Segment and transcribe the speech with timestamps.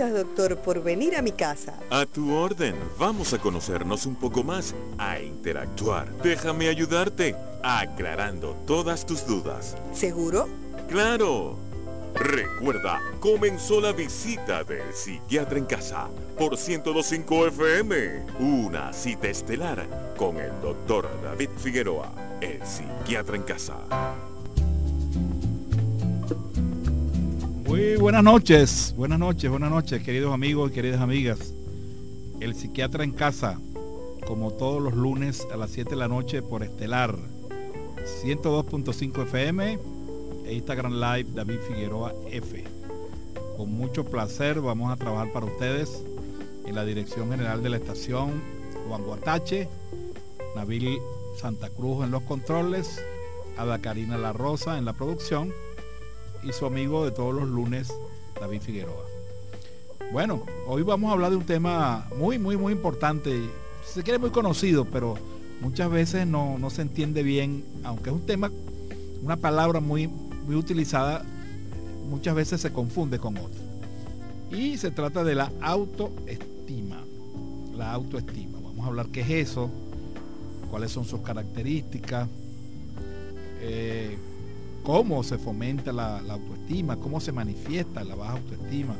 [0.00, 1.78] Gracias, doctor, por venir a mi casa.
[1.90, 2.74] A tu orden.
[2.98, 6.10] Vamos a conocernos un poco más, a interactuar.
[6.22, 9.76] Déjame ayudarte, aclarando todas tus dudas.
[9.92, 10.48] ¿Seguro?
[10.88, 11.58] ¡Claro!
[12.14, 16.08] Recuerda, comenzó la visita del psiquiatra en casa
[16.38, 18.24] por 1025 FM.
[18.38, 19.86] Una cita estelar
[20.16, 22.10] con el doctor David Figueroa,
[22.40, 23.76] el psiquiatra en casa.
[27.70, 31.54] Muy buenas noches, buenas noches, buenas noches, queridos amigos y queridas amigas.
[32.40, 33.60] El psiquiatra en casa,
[34.26, 37.14] como todos los lunes a las 7 de la noche por Estelar,
[38.24, 39.78] 102.5 FM
[40.46, 42.64] e Instagram Live David Figueroa F.
[43.56, 46.02] Con mucho placer vamos a trabajar para ustedes
[46.66, 48.42] en la dirección general de la estación
[48.88, 49.68] Juan Guatache,
[50.56, 50.98] Nabil
[51.36, 53.00] Santa Cruz en los controles,
[53.56, 55.52] Ada Karina La Rosa en la producción
[56.42, 57.92] y su amigo de todos los lunes,
[58.40, 59.04] David Figueroa.
[60.12, 63.48] Bueno, hoy vamos a hablar de un tema muy, muy, muy importante.
[63.84, 65.16] Se quiere muy conocido, pero
[65.60, 68.50] muchas veces no, no se entiende bien, aunque es un tema,
[69.22, 71.24] una palabra muy, muy utilizada,
[72.08, 73.60] muchas veces se confunde con otra.
[74.50, 77.04] Y se trata de la autoestima.
[77.76, 78.58] La autoestima.
[78.60, 79.70] Vamos a hablar qué es eso,
[80.70, 82.28] cuáles son sus características,
[83.60, 84.18] eh,
[84.82, 88.96] cómo se fomenta la, autoestima, cómo se manifiesta la baja autoestima,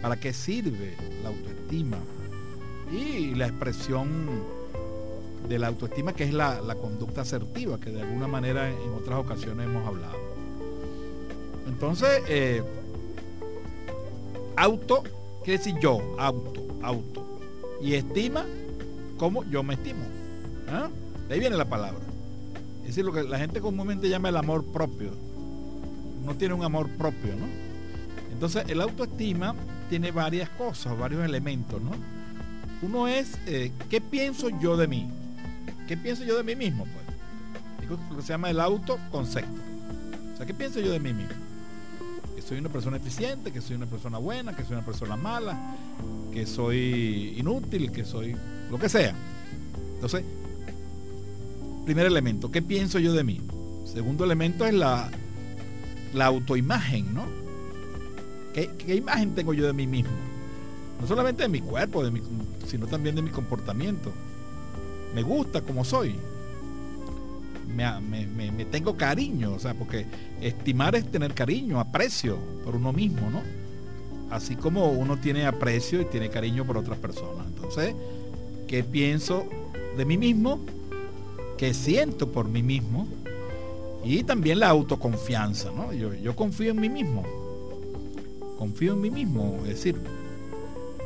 [0.00, 1.98] para qué sirve la autoestima
[2.92, 4.26] y la expresión
[5.48, 9.66] de la autoestima que es la, conducta asertiva, que de alguna manera en otras ocasiones
[9.66, 10.18] hemos hablado.
[11.66, 12.62] Entonces, eh,
[14.56, 15.02] auto
[15.42, 17.26] quiere decir yo, auto, auto.
[17.80, 18.44] Y estima,
[19.18, 20.04] como yo me estimo.
[20.68, 20.88] ¿Ah?
[21.28, 22.11] De ahí viene la palabra.
[22.82, 25.12] Es decir, lo que la gente comúnmente llama el amor propio.
[26.24, 27.46] No tiene un amor propio, ¿no?
[28.32, 29.54] Entonces, el autoestima
[29.88, 31.92] tiene varias cosas, varios elementos, ¿no?
[32.82, 35.08] Uno es, eh, ¿qué pienso yo de mí?
[35.86, 36.84] ¿Qué pienso yo de mí mismo?
[36.84, 37.98] Pues?
[38.10, 39.60] Lo que se llama el autoconcepto.
[40.32, 41.34] O sea, ¿qué pienso yo de mí mismo?
[42.34, 45.76] Que soy una persona eficiente, que soy una persona buena, que soy una persona mala,
[46.32, 48.34] que soy inútil, que soy
[48.70, 49.14] lo que sea.
[49.94, 50.24] Entonces,
[51.84, 53.40] primer elemento, ¿qué pienso yo de mí?
[53.84, 55.10] Segundo elemento es la,
[56.14, 57.26] la autoimagen, ¿no?
[58.52, 60.12] ¿Qué, imagen tengo yo de mí mismo?
[61.00, 62.20] No solamente de mi cuerpo, de mi,
[62.66, 64.12] sino también de mi comportamiento.
[65.14, 66.14] Me gusta como soy.
[67.74, 70.06] Me, tengo cariño, o sea, porque
[70.40, 73.40] estimar es tener cariño, aprecio por uno mismo, ¿no?
[74.30, 77.46] Así como uno tiene aprecio y tiene cariño por otras personas.
[77.46, 77.94] Entonces,
[78.68, 79.48] ¿qué pienso
[79.96, 80.60] de mí mismo?
[81.62, 83.06] ¿Qué siento por mí mismo?
[84.02, 85.92] Y también la autoconfianza, ¿no?
[85.92, 87.22] Yo, confío en mí mismo.
[88.58, 89.60] Confío en mí mismo.
[89.62, 89.94] Es decir,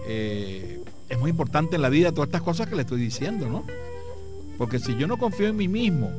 [0.07, 0.81] eh,
[1.11, 3.67] es muy importante en la vida todas estas cosas que le estoy diciendo, ¿no?
[4.57, 6.11] Porque si yo no confío en mí mismo,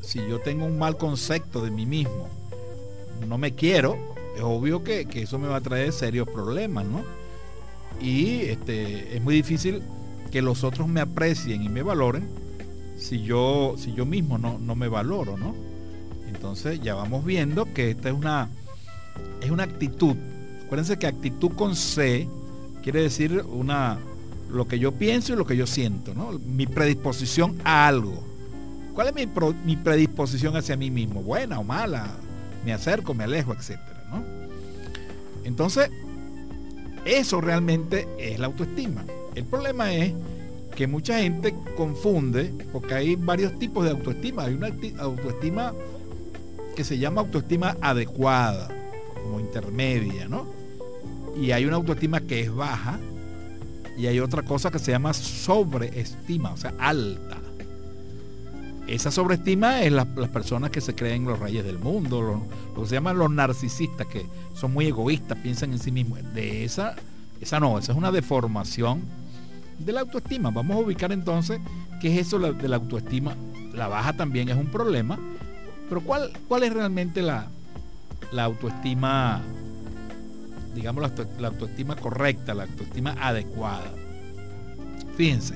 [0.00, 2.28] si yo tengo un mal concepto de mí mismo,
[3.28, 3.96] no me quiero,
[4.34, 7.04] es obvio que, eso me va a traer serios problemas, ¿no?
[8.00, 9.80] Y este, es muy difícil
[10.32, 12.42] que los otros me aprecien y me valoren
[12.96, 15.54] si yo, si yo mismo no, no me valoro, ¿no?
[16.26, 18.48] Entonces ya vamos viendo que esta es una,
[19.40, 20.16] es una actitud.
[20.64, 22.28] Acuérdense que actitud con C
[22.82, 23.98] quiere decir una,
[24.50, 26.32] lo que yo pienso y lo que yo siento, ¿no?
[26.32, 28.22] Mi predisposición a algo.
[28.94, 29.28] ¿Cuál es mi,
[29.64, 31.22] mi predisposición hacia mí mismo?
[31.22, 32.16] ¿Buena o mala?
[32.64, 34.24] Me acerco, me alejo, etcétera, ¿no?
[35.44, 35.90] Entonces,
[37.04, 39.04] eso realmente es la autoestima.
[39.34, 40.14] El problema es
[40.74, 44.44] que mucha gente confunde, porque hay varios tipos de autoestima.
[44.44, 44.68] Hay una
[44.98, 45.72] autoestima
[46.74, 48.68] que se llama autoestima adecuada,
[49.22, 50.46] como intermedia, ¿no?
[51.40, 52.98] Y hay una autoestima que es baja
[53.96, 57.38] y hay otra cosa que se llama sobreestima, o sea, alta.
[58.86, 62.96] Esa sobreestima es las personas que se creen los reyes del mundo, lo, que se
[62.96, 66.18] llaman los narcisistas, que son muy egoístas, piensan en sí mismos.
[66.34, 66.94] De esa,
[67.40, 69.02] esa no, esa es una deformación
[69.78, 70.50] de la autoestima.
[70.50, 71.60] Vamos a ubicar entonces
[72.00, 73.36] qué es eso de la autoestima.
[73.72, 75.18] La baja también es un problema,
[75.88, 77.48] pero ¿cuál, cuál es realmente la,
[78.32, 79.42] la autoestima,
[80.74, 83.92] digamos, la, autoestima correcta, la autoestima adecuada?
[85.16, 85.54] Fíjense,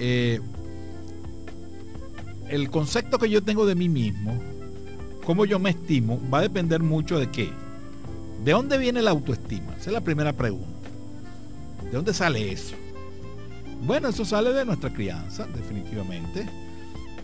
[0.00, 0.40] eh,
[2.48, 4.40] el concepto que yo tengo de mí mismo,
[5.24, 7.50] cómo yo me estimo, va a depender mucho de qué.
[8.44, 9.76] ¿De dónde viene la autoestima?
[9.76, 10.66] Esa es la primera pregunta.
[11.84, 12.74] ¿De dónde sale eso?
[13.84, 16.46] Bueno, eso sale de nuestra crianza, definitivamente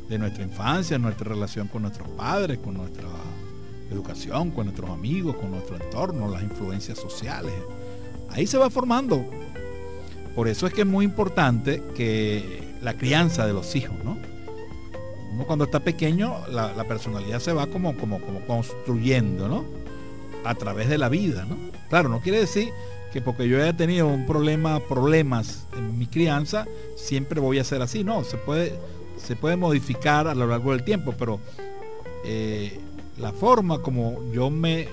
[0.08, 3.08] de nuestra infancia, nuestra relación con nuestros padres, con nuestra
[3.90, 7.52] educación, con nuestros amigos, con nuestro entorno, las influencias sociales.
[8.30, 9.24] ahí se va formando.
[10.34, 14.18] Por eso es que es muy importante que la crianza de los hijos, ¿no?
[15.32, 19.64] Uno cuando está pequeño, la, personalidad se va como, como, como construyendo, ¿no?
[20.44, 21.56] A través de la vida, ¿no?
[21.88, 22.72] Claro, no quiere decir
[23.12, 26.66] que porque yo haya tenido un problema, problemas en mi crianza,
[26.96, 28.04] siempre voy a ser así.
[28.04, 28.78] No, se puede,
[29.16, 31.40] se puede modificar a lo largo del tiempo, pero
[32.24, 32.78] eh,
[33.18, 34.88] la forma como yo me,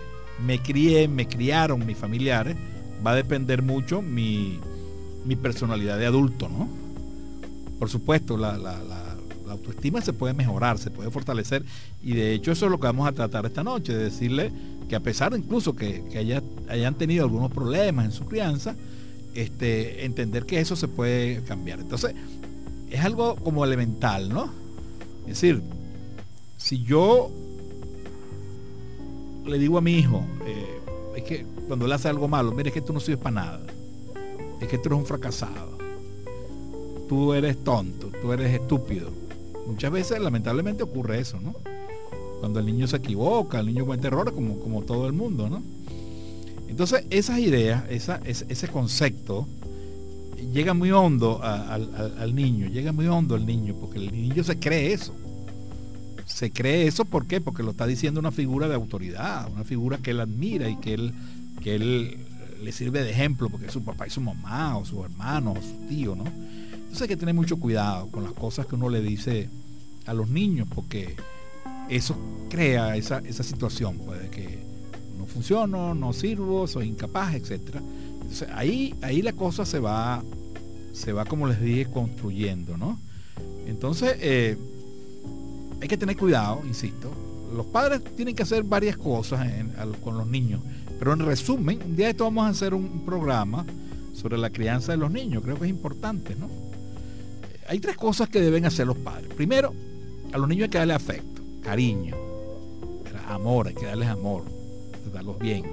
[0.45, 2.55] me crié, me criaron mis familiares,
[3.05, 4.59] va a depender mucho mi,
[5.25, 6.67] mi personalidad de adulto, ¿no?
[7.79, 8.75] Por supuesto, la, la,
[9.47, 11.63] autoestima se puede mejorar, se puede fortalecer
[12.03, 14.51] y de hecho eso es lo que vamos a tratar esta noche, de decirle
[14.87, 18.75] que a pesar incluso que, que hayan tenido algunos problemas en su crianza,
[19.33, 21.79] este, entender que eso se puede cambiar.
[21.79, 22.15] Entonces,
[22.89, 24.49] es algo como elemental, ¿no?
[25.21, 25.61] Es decir,
[26.57, 27.29] si yo
[29.45, 30.79] le digo a mi hijo, eh,
[31.17, 33.61] es que cuando él hace algo malo, mire, es que tú no sirves para nada,
[34.61, 35.77] es que tú eres un fracasado,
[37.09, 39.09] tú eres tonto, tú eres estúpido.
[39.67, 41.55] Muchas veces lamentablemente ocurre eso, ¿no?
[42.39, 45.63] Cuando el niño se equivoca, el niño comete errores como, como todo el mundo, ¿no?
[46.67, 49.47] Entonces esas ideas, esa, ese, concepto,
[50.51, 54.91] llega muy hondo al, niño, llega muy hondo al niño, porque el niño se cree
[54.91, 55.15] eso.
[56.25, 57.39] Se cree eso, ¿por qué?
[57.39, 60.95] Porque lo está diciendo una figura de autoridad, una figura que él admira y que
[60.95, 61.13] él,
[61.61, 62.17] que él
[62.61, 65.61] le sirve de ejemplo, porque es su papá y su mamá, o su hermano, o
[65.61, 66.25] su tío, ¿no?
[66.73, 69.49] Entonces hay que tener mucho cuidado con las cosas que uno le dice
[70.07, 71.15] a los niños, porque
[71.89, 72.15] eso
[72.49, 74.59] crea esa, situación, puede que
[75.17, 77.77] no funciono, no sirvo, soy incapaz, etc.
[78.21, 80.23] Entonces ahí, ahí la cosa se va,
[80.93, 82.99] se va, como les dije, construyendo, ¿no?
[83.67, 84.57] Entonces, eh,
[85.81, 87.11] hay que tener cuidado, insisto.
[87.55, 89.47] Los padres tienen que hacer varias cosas
[90.03, 90.61] con los niños,
[90.99, 93.65] pero en resumen, un día de esto vamos a hacer un, programa
[94.13, 96.49] sobre la crianza de los niños, creo que es importante, ¿no?
[97.67, 99.27] Hay tres cosas que deben hacer los padres.
[99.35, 99.73] Primero,
[100.31, 101.34] a los niños hay que darle afecto,
[101.65, 102.15] cariño,
[103.27, 104.43] amor, hay que darles amor,
[105.11, 105.63] darlos bien.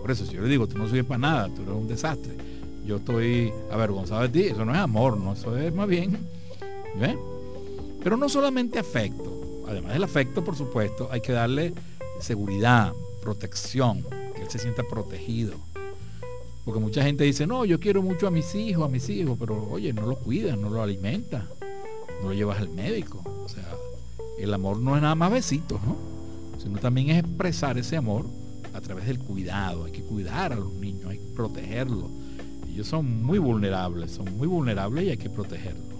[0.00, 2.32] Por eso, si yo le digo, tú no sirves para nada, tú eres un desastre,
[2.86, 6.18] yo estoy avergonzado de ti, eso no es amor, no, eso es más bien,
[6.98, 7.16] ¿ves?
[8.02, 11.74] Pero no solamente afecto, además del afecto, por supuesto, hay que darle
[12.20, 14.04] seguridad, protección,
[14.34, 15.54] que él se sienta protegido.
[16.64, 19.68] Porque mucha gente dice, no, yo quiero mucho a mis hijos, a mis hijos, pero
[19.70, 21.44] oye, no lo cuidas, no lo alimentas,
[22.22, 23.22] no lo llevas al médico.
[23.44, 23.64] O sea,
[24.38, 25.96] el amor no es nada más besitos, ¿no?
[26.62, 28.26] Sino también es expresar ese amor
[28.74, 29.84] a través del cuidado.
[29.84, 32.10] Hay que cuidar a los niños, hay que protegerlos.
[32.68, 35.96] Ellos son muy vulnerables, son muy vulnerables y hay que protegerlos.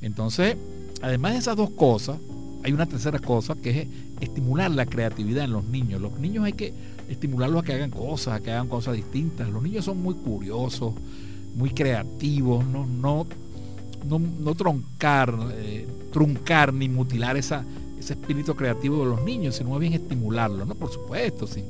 [0.00, 0.56] Entonces,
[1.02, 2.18] además de esas dos cosas,
[2.62, 3.88] hay una tercera cosa que es
[4.20, 6.00] estimular la creatividad en los niños.
[6.00, 6.74] Los niños hay que
[7.08, 9.48] estimularlos a que hagan cosas, a que hagan cosas distintas.
[9.48, 10.94] Los niños son muy curiosos,
[11.54, 13.26] muy creativos, no, no,
[14.08, 17.62] no, troncar, eh, truncar ni mutilar ese
[17.98, 20.74] espíritu creativo de los niños, sino más bien estimularlo, ¿no?
[20.74, 21.64] Por supuesto, sin,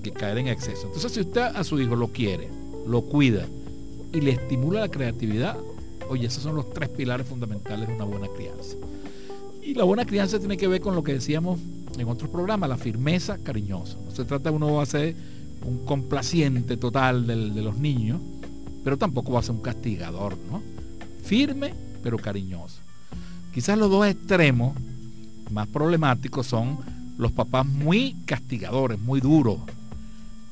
[0.00, 0.86] que caer en exceso.
[0.86, 2.48] Entonces, si usted a su hijo lo quiere,
[2.86, 3.48] lo cuida
[4.12, 5.56] y le estimula la creatividad,
[6.10, 8.76] Oye, esos son los tres pilares fundamentales de una buena crianza.
[9.62, 11.60] Y la buena crianza tiene que ver con lo que decíamos
[11.96, 13.96] en otros programas, la firmeza cariñosa.
[14.04, 15.14] No se trata de uno va a ser
[15.64, 18.20] un complaciente total de los niños,
[18.82, 20.62] pero tampoco va a ser un castigador, ¿no?
[21.22, 22.80] Firme, pero cariñoso.
[23.52, 24.76] Quizás los dos extremos
[25.50, 26.78] más problemáticos son
[27.18, 29.58] los papás muy castigadores, muy duros,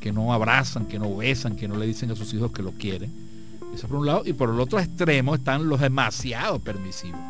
[0.01, 2.73] que no abrazan, que no besan, que no le dicen a sus hijos que lo
[2.73, 3.29] quieren
[3.75, 4.23] eso por un lado.
[4.25, 7.21] Y por el otro extremo están los demasiado permisivos,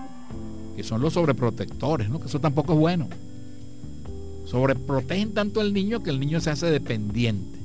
[0.76, 2.21] que son los sobreprotectores, ¿no?
[2.21, 3.09] Que eso tampoco es bueno.
[4.47, 7.59] Sobreprotegen tanto al niño que el niño se hace dependiente.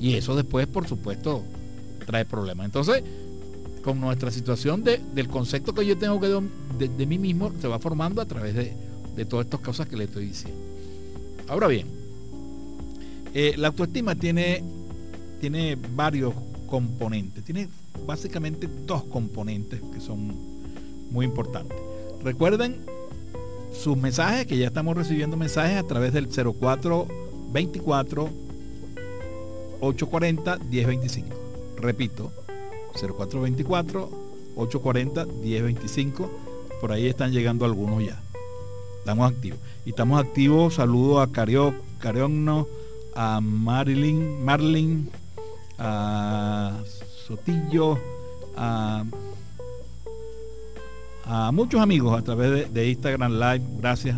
[0.00, 1.42] Y eso después, por supuesto,
[2.06, 2.66] trae problemas.
[2.66, 3.02] Entonces,
[3.88, 6.42] con nuestra situación del concepto que yo tengo que de,
[6.94, 8.74] de, mí mismo, se va formando a través de,
[9.24, 10.60] todas estas cosas que le estoy diciendo.
[11.48, 11.86] Ahora bien,
[13.32, 14.62] eh, la autoestima tiene,
[15.40, 16.34] tiene varios
[16.66, 17.42] componentes.
[17.44, 17.70] Tiene
[18.06, 20.36] básicamente dos componentes que son
[21.10, 21.78] muy importantes.
[22.22, 22.84] Recuerden
[23.72, 28.28] sus mensajes, que ya estamos recibiendo mensajes a través del 0424
[29.80, 31.28] 840 1025.
[31.78, 32.32] Repito,
[32.94, 34.10] 0424
[34.56, 36.30] 840 1025.
[36.80, 38.20] Por ahí están llegando algunos ya.
[39.00, 39.58] Estamos activos.
[39.86, 40.74] Y estamos activos.
[40.74, 42.66] Saludo a Cario, Cariono,
[43.14, 45.10] a Marilyn, Marlin,
[45.78, 46.78] a
[47.26, 47.98] Sotillo,
[48.56, 49.04] a,
[51.52, 53.64] muchos amigos a través de, Instagram Live.
[53.78, 54.16] Gracias,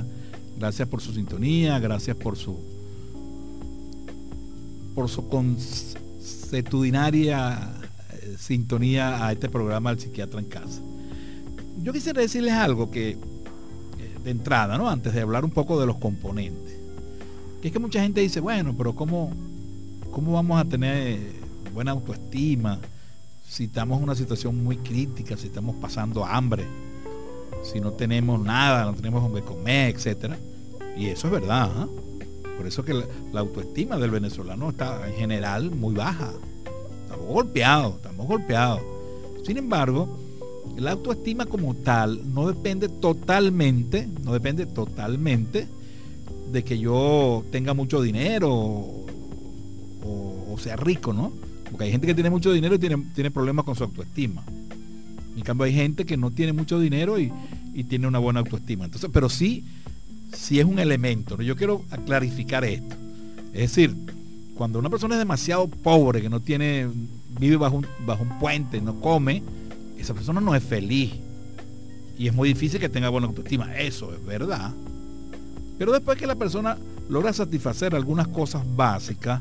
[0.59, 2.59] gracias por su sintonía, gracias por su
[4.95, 5.25] por su
[6.21, 7.80] setudinaria eh,
[8.39, 10.81] sintonía a este programa El Psiquiatra en Casa.
[11.83, 13.19] Yo quisiera decirles algo que, eh,
[14.23, 14.89] de entrada, ¿no?
[14.89, 16.79] Antes de hablar un poco de los componentes.
[17.63, 19.33] Que es que mucha gente dice, bueno, pero ¿cómo,
[20.11, 21.19] cómo vamos a tener
[21.73, 22.79] buena autoestima
[23.47, 26.65] si estamos en una situación muy crítica, si estamos pasando hambre,
[27.63, 30.39] si no tenemos nada, no tenemos donde comer, etcétera?
[30.97, 31.71] Y eso es verdad.
[31.75, 31.89] ¿ah?
[32.61, 33.07] Por eso que la,
[33.41, 36.31] autoestima del venezolano está en general muy baja.
[37.21, 38.81] Estamos golpeados, estamos golpeados.
[39.45, 40.19] Sin embargo,
[40.79, 45.69] la autoestima como tal no depende totalmente, no depende totalmente
[46.50, 48.97] de que yo tenga mucho dinero o,
[50.59, 51.33] sea rico, ¿no?
[51.71, 54.43] Porque hay gente que tiene mucho dinero y tiene, tiene problemas con su autoestima.
[55.37, 57.33] En cambio hay gente que no tiene mucho dinero y,
[57.89, 58.85] tiene una buena autoestima.
[58.85, 59.65] Entonces, pero sí
[60.35, 61.41] si es un elemento.
[61.41, 62.95] Yo quiero clarificar esto.
[63.55, 63.97] Es decir,
[64.61, 66.87] cuando una persona es demasiado pobre, que no tiene,
[67.38, 69.43] vive bajo un, bajo un puente, no come,
[69.97, 71.14] esa persona no es feliz.
[72.19, 73.75] Y es muy difícil que tenga buena autoestima.
[73.79, 74.75] Eso es verdad.
[75.79, 76.76] Pero después que la persona
[77.09, 79.40] logra satisfacer algunas cosas básicas,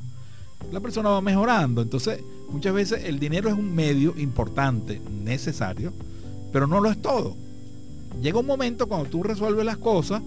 [0.71, 1.81] la persona va mejorando.
[1.81, 5.91] Entonces, muchas veces el dinero es un medio importante, necesario,
[6.53, 7.35] pero no lo es todo.
[8.21, 10.21] Llega un momento cuando tú resuelves las cosas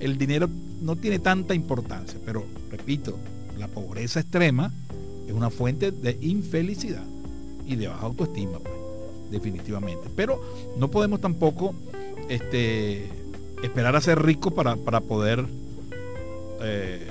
[0.00, 0.48] el dinero
[0.80, 3.18] no tiene tanta importancia, pero repito,
[3.58, 4.72] la pobreza extrema
[5.26, 7.04] es una fuente de infelicidad
[7.66, 8.74] y de baja autoestima, pues,
[9.30, 10.08] definitivamente.
[10.16, 10.40] Pero
[10.78, 11.74] no podemos tampoco
[12.28, 13.10] este,
[13.62, 15.44] esperar a ser ricos para, poder
[16.62, 17.06] eh,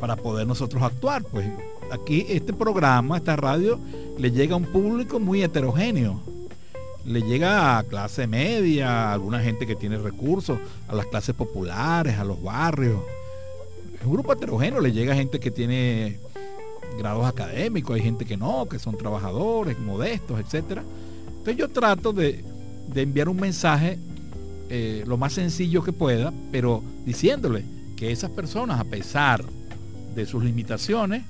[0.00, 1.22] para poder nosotros actuar.
[1.24, 1.46] Pues
[1.90, 3.78] aquí este programa, esta radio,
[4.18, 6.20] le llega a un público muy heterogéneo
[7.04, 12.18] le llega a clase media, a alguna gente que tiene recursos, a las clases populares,
[12.18, 13.00] a los barrios.
[14.00, 16.18] Es un grupo heterogéneo, le llega gente que tiene
[16.96, 20.80] grados académicos, hay gente que no, que son trabajadores, modestos, etc.
[21.28, 22.42] Entonces yo trato de,
[22.94, 23.98] enviar un mensaje
[24.70, 27.62] eh, lo más sencillo que pueda, pero diciéndole
[27.96, 29.44] que esas personas, a pesar
[30.14, 31.22] de sus limitaciones,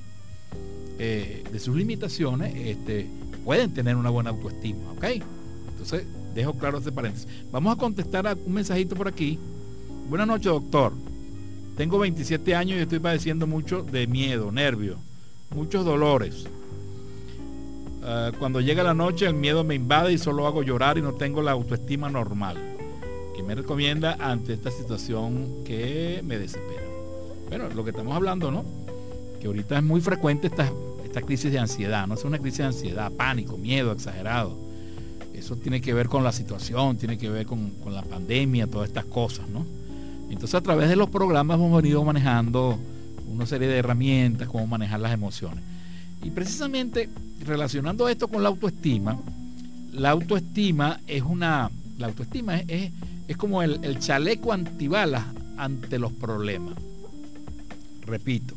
[1.01, 3.09] eh, de sus limitaciones, este,
[3.45, 5.05] pueden tener una buena autoestima, ¿ok?
[5.73, 7.27] Entonces, dejo claro ese paréntesis.
[7.51, 9.41] Vamos a contestar a un mensajito por aquí.
[10.09, 10.93] Buenas noches, doctor.
[11.81, 14.99] Tengo 27 años y estoy padeciendo mucho de miedo, nervios,
[15.49, 16.45] muchos dolores.
[18.05, 21.15] Ah, cuando llega la noche el miedo me invade y solo hago llorar y no
[21.15, 22.59] tengo la autoestima normal.
[23.35, 26.83] ¿Qué me recomienda ante esta situación que me desespera?
[27.49, 28.63] Bueno, lo que estamos hablando, ¿no?
[29.41, 30.71] Que ahorita es muy frecuente esta,
[31.03, 34.55] esta crisis de ansiedad, no es una crisis de ansiedad, pánico, miedo exagerado
[35.33, 39.07] eso tiene que ver con la situación, tiene que ver con, la pandemia, todas estas
[39.07, 39.65] cosas, ¿no?
[40.33, 42.79] Entonces a través de los programas hemos venido manejando
[43.29, 45.63] una serie de herramientas, cómo manejar las emociones.
[46.23, 47.09] Y precisamente
[47.45, 49.19] relacionando esto con la autoestima,
[49.93, 52.93] la autoestima es una, la autoestima es,
[53.29, 55.25] es, como el, el chaleco antibalas
[55.57, 56.75] ante los problemas.
[58.07, 58.55] Repito,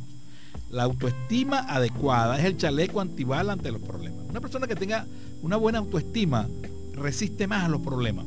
[0.70, 4.20] la autoestima adecuada es el chaleco antibalas ante los problemas.
[4.30, 5.06] Una persona que tenga
[5.42, 6.48] una buena autoestima
[6.94, 8.26] resiste más a los problemas.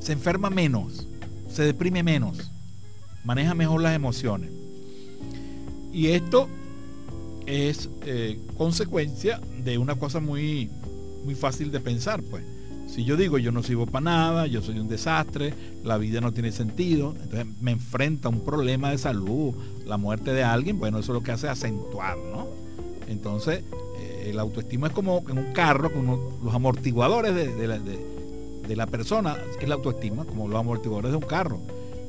[0.00, 1.08] Se enferma menos,
[1.56, 2.52] se deprime menos,
[3.24, 4.50] maneja mejor las emociones.
[5.90, 6.48] Y esto
[7.46, 10.68] es eh, consecuencia de una cosa muy,
[11.24, 12.44] muy fácil de pensar, pues.
[12.88, 16.32] Si yo digo yo no sirvo para nada, yo soy un desastre, la vida no
[16.32, 19.54] tiene sentido, entonces me enfrenta a un problema de salud,
[19.86, 22.46] la muerte de alguien, bueno, eso es lo que hace acentuar, ¿no?
[23.08, 23.64] Entonces,
[24.24, 27.78] el autoestima es como en un carro, como los amortiguadores de, la,
[28.86, 31.60] persona, es la autoestima, como los amortiguadores de un carro.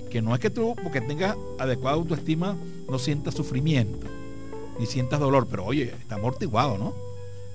[0.09, 2.55] Que no es que tú, porque tengas adecuada autoestima,
[2.89, 4.07] no sientas sufrimiento,
[4.79, 6.93] ni sientas dolor, pero oye, está amortiguado, ¿no?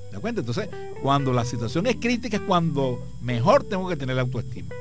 [0.07, 0.41] ¿Te das cuenta?
[0.41, 0.69] Entonces,
[1.03, 4.75] cuando la situación es crítica es cuando mejor tengo que tener la autoestima.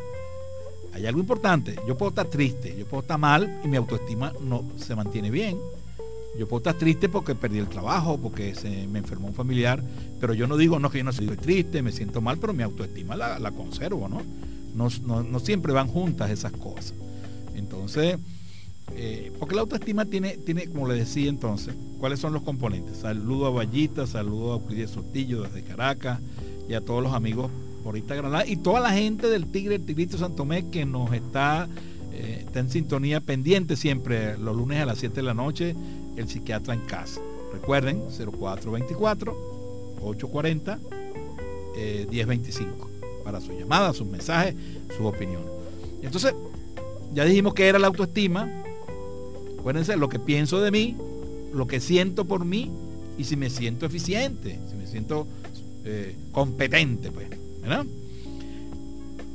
[0.93, 4.63] Hay algo importante, yo puedo estar triste, yo puedo estar mal y mi autoestima no
[4.77, 5.57] se mantiene bien
[6.38, 9.83] yo puedo estar triste porque perdí el trabajo, porque se me enfermó un familiar,
[10.19, 12.63] pero yo no digo, no, que yo no estoy triste, me siento mal, pero mi
[12.63, 14.21] autoestima la, conservo, ¿no?
[14.73, 16.93] No, siempre van juntas esas cosas.
[17.53, 18.17] Entonces,
[18.95, 22.97] eh, porque la autoestima tiene, tiene, como le decía entonces, ¿cuáles son los componentes?
[22.97, 26.19] Saludo a Vallita, saludo a Euclides Sotillo desde Caracas
[26.69, 27.51] y a todos los amigos
[27.83, 31.67] por Instagram y toda la gente del Tigre, el Tigrito Santomé que nos está,
[32.13, 35.75] eh, está en sintonía pendiente siempre los lunes a las 7 de la noche
[36.15, 37.21] el psiquiatra en casa.
[37.53, 39.51] Recuerden, 0424
[40.01, 40.79] 840
[42.09, 42.89] 1025
[43.23, 44.55] para su llamada, sus mensajes,
[44.95, 45.49] sus opiniones.
[46.01, 46.33] Entonces,
[47.13, 48.49] ya dijimos que era la autoestima.
[49.59, 50.97] Acuérdense lo que pienso de mí,
[51.53, 52.71] lo que siento por mí
[53.17, 55.27] y si me siento eficiente, si me siento
[55.85, 57.29] eh, competente, pues,
[57.61, 57.85] ¿verdad?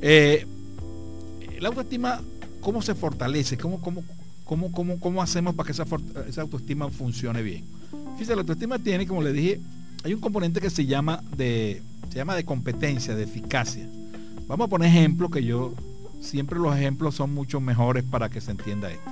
[0.01, 0.45] Eh,
[1.61, 2.21] la autoestima,
[2.61, 3.57] ¿cómo se fortalece?
[3.57, 4.03] ¿Cómo, cómo,
[4.47, 5.85] cómo, cómo, cómo hacemos para que esa,
[6.27, 7.65] esa autoestima funcione bien?
[8.17, 9.61] Fíjate, la autoestima tiene, como le dije,
[10.03, 13.87] hay un componente que se llama de, se llama de competencia, de eficacia.
[14.47, 15.75] Vamos a poner ejemplos que yo,
[16.21, 19.11] siempre los ejemplos son mucho mejores para que se entienda esto.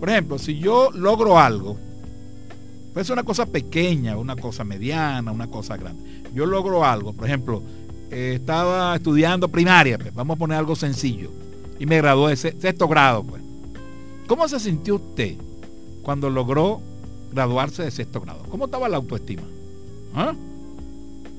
[0.00, 1.76] Por ejemplo, si yo logro algo,
[2.92, 6.22] puede ser una cosa pequeña, una cosa mediana, una cosa grande.
[6.32, 7.62] Yo logro algo, por ejemplo,
[8.10, 11.30] eh, estaba estudiando primaria, pues, vamos a poner algo sencillo,
[11.78, 13.41] y me gradué de sexto grado, pues.
[14.26, 15.36] ¿Cómo se sintió usted
[16.02, 16.80] cuando logró
[17.32, 18.42] graduarse de sexto grado?
[18.50, 19.42] ¿Cómo estaba la autoestima?
[20.14, 20.34] ¿Ah?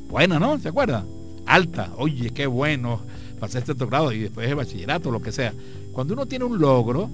[0.10, 0.58] Buena, ¿no?
[0.60, 1.06] ¿Se acuerda?
[1.46, 1.92] Alta.
[1.98, 3.02] Oye, qué bueno.
[3.40, 5.54] Pasé sexto grado y después el bachillerato, lo que sea.
[5.92, 7.10] Cuando uno tiene un logro,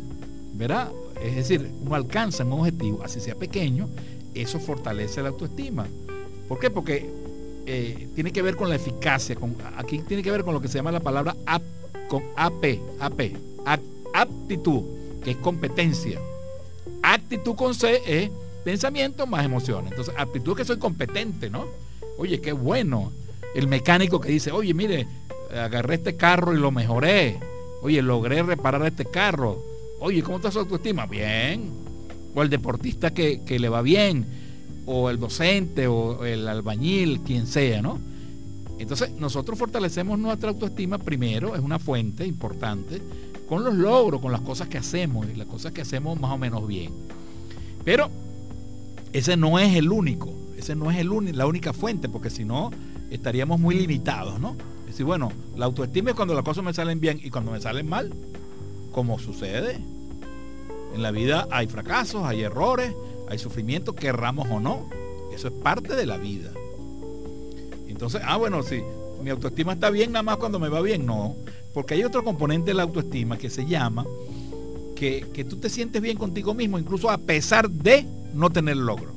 [0.53, 0.91] ¿verdad?
[1.21, 3.89] Es decir, uno alcanza un objetivo, así sea pequeño,
[4.33, 5.87] eso fortalece la autoestima.
[6.47, 6.69] ¿Por qué?
[6.69, 7.09] Porque
[7.65, 9.35] eh, tiene que ver con la eficacia.
[9.35, 11.61] Con, aquí tiene que ver con lo que se llama la palabra ap,
[12.07, 13.21] con AP, AP,
[14.13, 14.83] aptitud,
[15.23, 16.19] que es competencia.
[17.01, 18.29] Actitud con C es
[18.63, 19.91] pensamiento más emociones.
[19.91, 21.65] Entonces, aptitud que soy competente, ¿no?
[22.17, 23.11] Oye, qué bueno.
[23.55, 25.07] El mecánico que dice, oye, mire,
[25.55, 27.39] agarré este carro y lo mejoré.
[27.81, 29.63] Oye, logré reparar este carro.
[29.99, 31.05] Oye, ¿cómo está su autoestima?
[31.05, 31.71] Bien.
[32.35, 34.25] O el deportista que, que le va bien.
[34.85, 37.99] O el docente o el albañil, quien sea, ¿no?
[38.79, 43.01] Entonces, nosotros fortalecemos nuestra autoestima primero, es una fuente importante,
[43.49, 46.37] con los logros, con las cosas que hacemos y las cosas que hacemos más o
[46.37, 46.93] menos bien.
[47.83, 48.11] Pero
[49.11, 52.69] ese no es el único, ese no es el la única fuente, porque si no
[53.09, 54.55] estaríamos muy limitados, ¿no?
[54.81, 57.59] Es decir, bueno, la autoestima es cuando las cosas me salen bien y cuando me
[57.59, 58.13] salen mal,
[58.91, 59.79] como sucede.
[60.93, 62.93] En la vida hay fracasos, hay errores,
[63.29, 64.87] hay sufrimiento, querramos o no.
[65.33, 66.51] Eso es parte de la vida.
[67.87, 68.83] Entonces, ah, bueno, sí,
[69.23, 71.05] mi autoestima está bien nada más cuando me va bien.
[71.05, 71.35] No,
[71.73, 74.05] porque hay otro componente de la autoestima que se llama
[74.95, 79.13] que, que tú te sientes bien contigo mismo, incluso a pesar de no tener logro.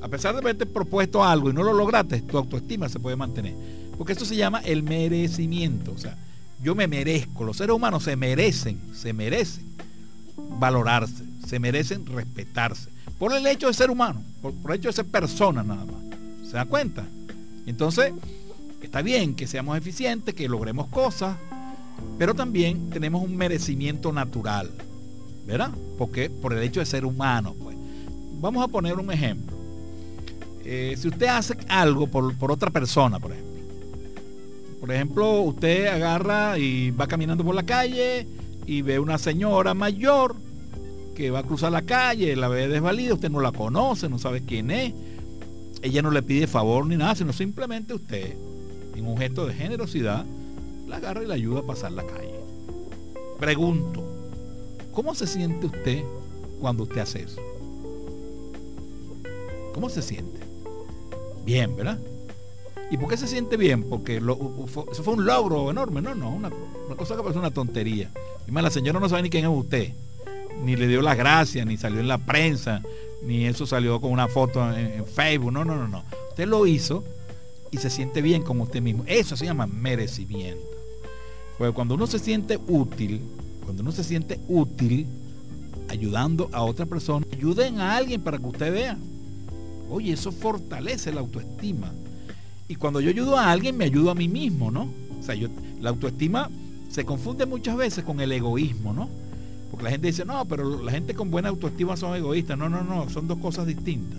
[0.00, 3.54] A pesar de haberte propuesto algo y no lo lograste, tu autoestima se puede mantener.
[3.98, 5.92] Porque esto se llama el merecimiento.
[5.92, 6.16] O sea,
[6.62, 9.66] yo me merezco, los seres humanos se merecen, se merecen
[10.58, 12.90] valorarse, se merecen respetarse.
[13.18, 15.96] Por el hecho de ser humano, por, el hecho de ser persona nada más.
[16.48, 17.04] ¿Se da cuenta?
[17.66, 18.12] Entonces,
[18.86, 21.36] está bien que seamos eficientes, que logremos cosas,
[22.18, 24.70] pero también tenemos un merecimiento natural.
[25.46, 25.70] ¿Verdad?
[25.96, 27.76] Porque por el hecho de ser humano, pues.
[28.40, 29.56] Vamos a poner un ejemplo.
[30.64, 33.54] Eh, si usted hace algo por, otra persona, por ejemplo.
[34.80, 38.26] Por ejemplo, usted agarra y va caminando por la calle
[38.66, 40.36] y ve una señora mayor
[41.14, 44.42] que va a cruzar la calle, la ve desvalida, usted no la conoce, no sabe
[44.42, 44.92] quién es.
[45.82, 48.36] Ella no le pide favor ni nada, sino simplemente usted,
[48.96, 50.24] en un gesto de generosidad,
[50.86, 52.40] la agarra y la ayuda a pasar la calle.
[53.38, 54.02] Pregunto,
[54.92, 56.02] ¿cómo se siente usted
[56.60, 57.40] cuando usted hace eso?
[59.74, 60.40] ¿Cómo se siente?
[61.44, 61.98] Bien, ¿verdad?
[62.90, 63.82] ¿Y por qué se siente bien?
[63.82, 66.00] Porque eso fue un logro enorme.
[66.00, 66.50] No, no, una,
[66.96, 68.10] cosa que parece una tontería.
[68.46, 69.92] Y más, la señora no sabe ni quién es usted.
[70.62, 72.80] Ni le dio las gracias, ni salió en la prensa,
[73.22, 75.52] ni eso salió con una foto en, Facebook.
[75.52, 76.04] No, no, no, no.
[76.30, 77.04] Usted lo hizo
[77.70, 79.04] y se siente bien con usted mismo.
[79.06, 80.64] Eso se llama merecimiento.
[81.58, 83.20] Porque cuando uno se siente útil,
[83.64, 85.06] cuando uno se siente útil
[85.88, 88.98] ayudando a otra persona, ayuden a alguien para que usted vea.
[89.88, 91.92] Oye, eso fortalece la autoestima.
[92.68, 94.88] Y cuando yo ayudo a alguien, me ayudo a mí mismo, ¿no?
[95.18, 95.48] O sea, yo,
[95.80, 96.50] la autoestima
[96.90, 99.08] se confunde muchas veces con el egoísmo, ¿no?
[99.70, 102.58] Porque la gente dice, no, pero la gente con buena autoestima son egoístas.
[102.58, 104.18] No, no, no, son dos cosas distintas.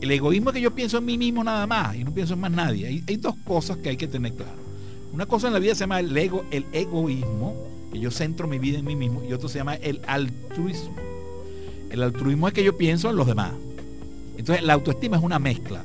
[0.00, 2.40] El egoísmo es que yo pienso en mí mismo nada más y no pienso en
[2.40, 3.02] más nadie.
[3.06, 4.58] Hay, dos cosas que hay que tener claro.
[5.12, 7.54] Una cosa en la vida se llama el ego, el egoísmo,
[7.92, 10.94] que yo centro mi vida en mí mismo, y otro se llama el altruismo.
[11.90, 13.52] El altruismo es que yo pienso en los demás.
[14.38, 15.84] Entonces la autoestima es una mezcla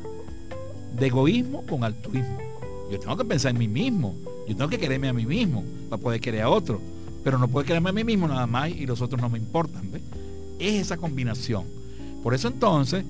[0.97, 2.37] de egoísmo con altruismo.
[2.89, 4.15] Yo tengo que pensar en mí mismo,
[4.47, 6.79] yo tengo que quererme a mí mismo para poder querer a otro,
[7.23, 9.89] pero no puedo quererme a mí mismo nada más y los otros no me importan.
[10.59, 11.65] Es esa combinación.
[12.23, 13.03] Por eso entonces,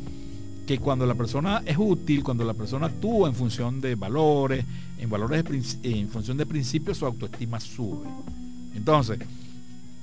[0.66, 4.66] que cuando la persona es útil, cuando la persona actúa en función de valores,
[4.98, 8.08] en valores en función de principios, su autoestima sube.
[8.76, 9.20] Entonces,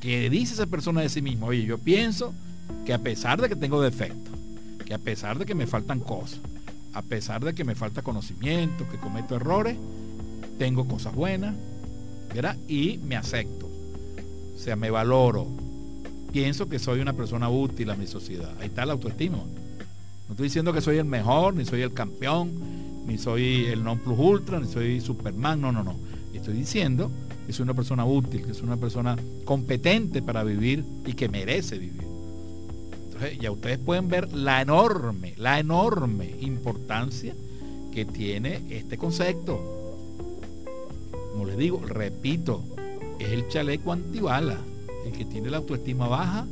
[0.00, 1.46] ¿qué dice esa persona de sí mismo?
[1.46, 2.32] Oye, yo pienso
[2.86, 4.34] que a pesar de que tengo defectos,
[4.86, 6.40] que a pesar de que me faltan cosas,
[6.92, 9.76] a pesar de que me falta conocimiento, que cometo errores,
[10.58, 11.54] tengo cosas buenas,
[12.32, 12.56] ¿verdad?
[12.68, 13.66] Y me acepto.
[14.54, 15.48] O sea, me valoro.
[16.30, 18.54] Pienso que soy una persona útil a mi sociedad.
[18.60, 19.38] Ahí está la autoestima.
[20.28, 22.52] No estoy diciendo que soy el mejor, ni soy el campeón,
[23.06, 25.96] ni soy el non plus ultra, ni soy Superman, no, no, no.
[26.42, 27.08] Estoy diciendo
[27.46, 31.78] que soy una persona útil, que soy una persona competente para vivir y que merece
[31.78, 32.02] vivir.
[33.04, 37.32] Entonces, ya ustedes pueden ver la enorme, la enorme importancia
[37.92, 39.60] que tiene este concepto.
[41.30, 42.64] Como les digo, repito,
[43.20, 44.58] es el chaleco antibala.
[45.06, 46.46] El que tiene la autoestima baja,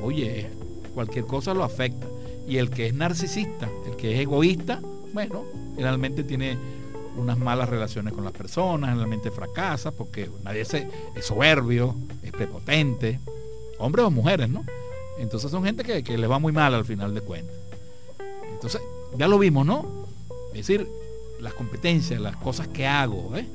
[0.00, 0.48] oye,
[0.94, 2.06] cualquier cosa lo afecta.
[2.46, 4.80] Y el que es narcisista, el que es egoísta,
[5.12, 6.58] bueno, generalmente tiene
[7.16, 13.20] unas malas relaciones con las personas, generalmente fracasa porque nadie es soberbio, es prepotente,
[13.78, 14.64] hombres o mujeres, ¿no?
[15.18, 17.54] Entonces son gente que, que le va muy mal al final de cuentas.
[18.52, 18.80] Entonces,
[19.16, 20.06] ya lo vimos, ¿no?
[20.48, 20.88] Es decir,
[21.40, 23.46] las competencias, las cosas que hago, ¿eh?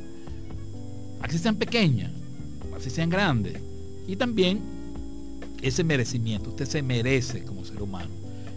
[1.21, 2.12] así sean pequeñas,
[2.75, 3.60] así sean grandes.
[4.08, 4.62] Y también
[5.62, 8.10] ese merecimiento, usted se merece como ser humano.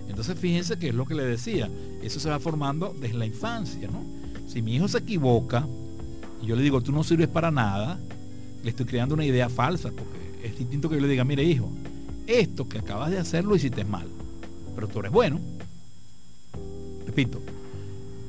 [0.09, 1.71] Entonces fíjense que es lo que le decía,
[2.03, 4.05] eso se va formando desde la infancia, ¿no?
[4.47, 5.67] Si mi hijo se equivoca
[6.43, 7.99] y yo le digo, tú no sirves para nada,
[8.63, 11.71] le estoy creando una idea falsa, porque es distinto que yo le diga, mire hijo,
[12.27, 14.07] esto que acabas de hacer lo hiciste mal,
[14.75, 15.41] pero tú eres bueno.
[17.07, 17.41] Repito,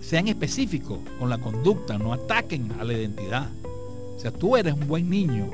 [0.01, 3.49] sean específicos con la conducta, no ataquen a la identidad.
[4.15, 5.49] O sea, tú eres un buen niño,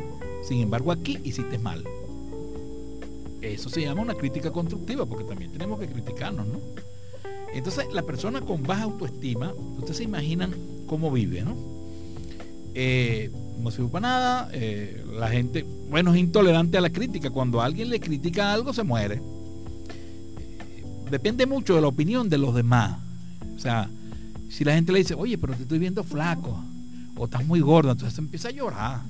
[0.47, 1.83] sin embargo aquí hiciste mal.
[3.41, 6.59] Eso se llama una crítica constructiva, porque también tenemos que criticarnos, ¿no?
[7.53, 10.53] Entonces, la persona con baja autoestima, ustedes se imaginan
[10.87, 11.55] cómo vive, ¿no?
[12.75, 17.29] Eh, no sirve para nada, eh, la gente, bueno, es intolerante a la crítica.
[17.29, 19.21] Cuando alguien le critica algo, se muere.
[21.09, 22.99] Depende mucho de la opinión de los demás.
[23.55, 23.89] O sea,
[24.49, 26.63] si la gente le dice, oye, pero te estoy viendo flaco,
[27.15, 29.01] o estás muy gordo, entonces empieza a llorar.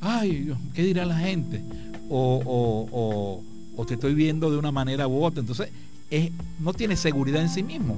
[0.00, 1.62] Ay, ¿qué dirá la gente?
[2.08, 3.42] O,
[3.76, 5.40] o, te estoy viendo de una manera u otra.
[5.40, 5.70] Entonces,
[6.10, 7.96] es, no tiene seguridad en sí mismo.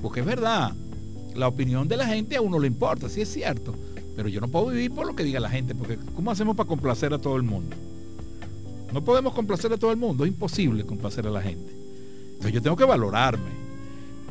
[0.00, 0.72] Porque es verdad,
[1.34, 3.74] la opinión de la gente a uno le importa, sí es cierto.
[4.14, 6.68] Pero yo no puedo vivir por lo que diga la gente, porque ¿cómo hacemos para
[6.68, 7.76] complacer a todo el mundo?
[8.92, 11.70] No podemos complacer a todo el mundo, es imposible complacer a la gente.
[12.28, 13.66] Entonces yo tengo que valorarme.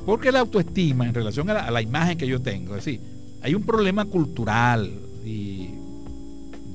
[0.06, 3.02] Porque la autoestima en relación a la, imagen que yo tengo, es decir,
[3.42, 4.92] hay un problema cultural
[5.26, 5.70] y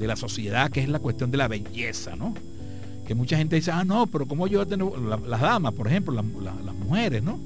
[0.01, 2.35] de la sociedad que es la cuestión de la belleza, ¿no?
[3.07, 4.87] Que mucha gente dice, ah, no, pero ¿cómo yo voy a tener,
[5.27, 7.39] las damas, por ejemplo, las mujeres, ¿no?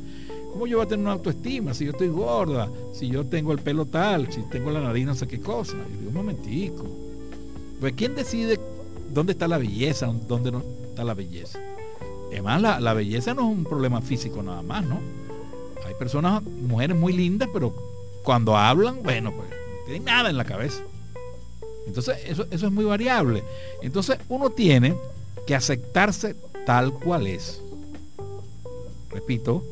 [0.52, 3.58] ¿Cómo yo voy a tener una autoestima si yo estoy gorda, si yo tengo el
[3.58, 5.74] pelo tal, si tengo la nariz no sé qué cosa?
[5.92, 6.86] Y digo, un momentico.
[7.80, 8.60] Pues ¿quién decide
[9.12, 11.58] dónde está la belleza, dónde no está la belleza?
[12.30, 15.00] Además, la, la belleza no es un problema físico nada más, ¿no?
[15.86, 17.74] Hay personas, mujeres muy lindas, pero
[18.22, 20.84] cuando hablan, bueno, pues no tienen nada en la cabeza.
[21.86, 23.42] Entonces, eso, eso es muy variable.
[23.82, 24.94] Entonces, uno tiene
[25.46, 27.60] que aceptarse tal cual es.
[29.10, 29.62] Repito,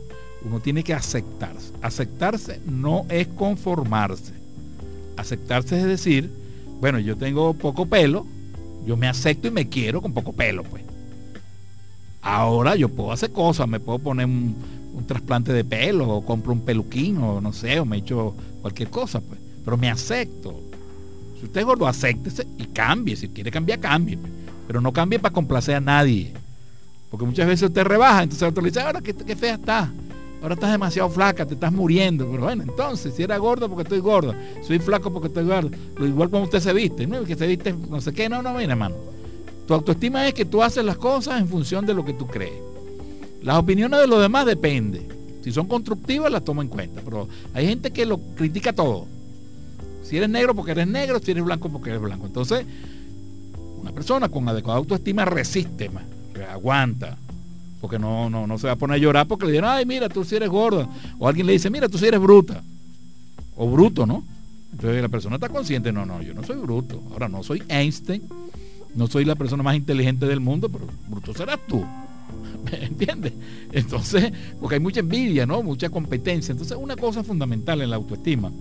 [0.44, 1.72] uno tiene que aceptarse.
[1.80, 4.32] Aceptarse no es conformarse.
[5.16, 6.30] Aceptarse es decir,
[6.80, 8.26] bueno, yo tengo poco pelo,
[8.84, 10.82] yo me acepto y me quiero con poco pelo, pues.
[12.20, 14.54] Ahora yo puedo hacer cosas, me puedo poner un,
[14.94, 18.90] un trasplante de pelo, o compro un peluquín, o no sé, o me echo cualquier
[18.90, 19.40] cosa, pues.
[19.64, 20.71] Pero me acepto.
[21.42, 23.16] Si usted es gordo, acéptese y cambie.
[23.16, 24.16] Si quiere cambiar, cambie.
[24.68, 26.32] Pero no cambie para complacer a nadie.
[27.10, 29.92] Porque muchas veces usted rebaja, entonces otro le dice, ahora qué, fea está.
[30.40, 32.30] Ahora estás demasiado flaca, te estás muriendo.
[32.30, 36.06] Pero bueno, entonces, si era gordo porque estoy gordo, soy flaco porque estoy gordo, lo
[36.06, 37.24] igual como usted se viste, ¿no?
[37.24, 38.94] Que se viste, no sé qué, no, no, mira, hermano.
[39.66, 42.54] Tu autoestima es que tú haces las cosas en función de lo que tú crees.
[43.42, 45.08] Las opiniones de los demás depende.
[45.42, 49.08] Si son constructivas las tomo en cuenta, pero hay gente que lo critica todo.
[50.12, 52.26] Si eres negro porque eres negro, si eres blanco porque eres blanco.
[52.26, 52.66] Entonces,
[53.80, 56.04] una persona con adecuada autoestima resiste más,
[56.50, 57.16] aguanta,
[57.80, 60.10] porque no, no, no se va a poner a llorar porque le dicen, ay, mira,
[60.10, 60.86] tú si eres gorda.
[61.18, 62.62] O alguien le dice, mira, tú si eres bruta.
[63.56, 64.22] O bruto, ¿no?
[64.72, 67.02] Entonces la persona está consciente, no, no, yo no soy bruto.
[67.12, 68.22] Ahora no soy Einstein,
[68.94, 71.86] no soy la persona más inteligente del mundo, pero bruto serás tú.
[72.70, 73.32] ¿Me entiendes?
[73.72, 75.62] Entonces, porque hay mucha envidia, ¿no?
[75.62, 76.52] Mucha competencia.
[76.52, 78.52] Entonces, una cosa fundamental en la autoestima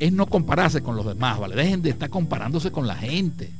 [0.00, 1.54] es no compararse con los demás, ¿vale?
[1.54, 3.50] Dejen de estar comparándose con la gente.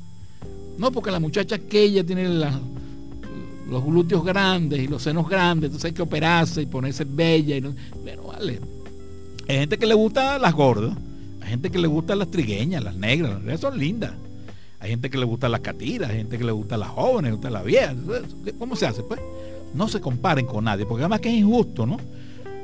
[0.79, 5.91] No, porque la muchacha que ella tiene los glúteos grandes y los senos grandes, entonces
[5.91, 7.57] hay que operarse y ponerse bella.
[7.57, 8.59] Y no, bueno, vale.
[9.47, 10.97] Hay gente que le gusta las gordas,
[11.43, 14.13] hay gente que le gusta las trigueñas, las negras, las son lindas.
[14.79, 17.37] Hay gente que le gusta las catiras, hay gente que le gusta las jóvenes, le
[17.37, 17.97] gusta las viejas.
[18.59, 19.03] ¿Cómo se hace?
[19.03, 19.21] Pues
[19.75, 21.99] no se comparen con nadie, porque además que es injusto, ¿no?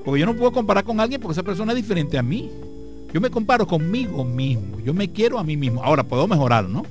[0.02, 2.50] Porque yo no puedo comparar con alguien porque esa persona es diferente a mí.
[3.16, 5.82] Yo me comparo conmigo mismo, yo me quiero a mí mismo.
[5.82, 6.84] Ahora, puedo mejorar, ¿no?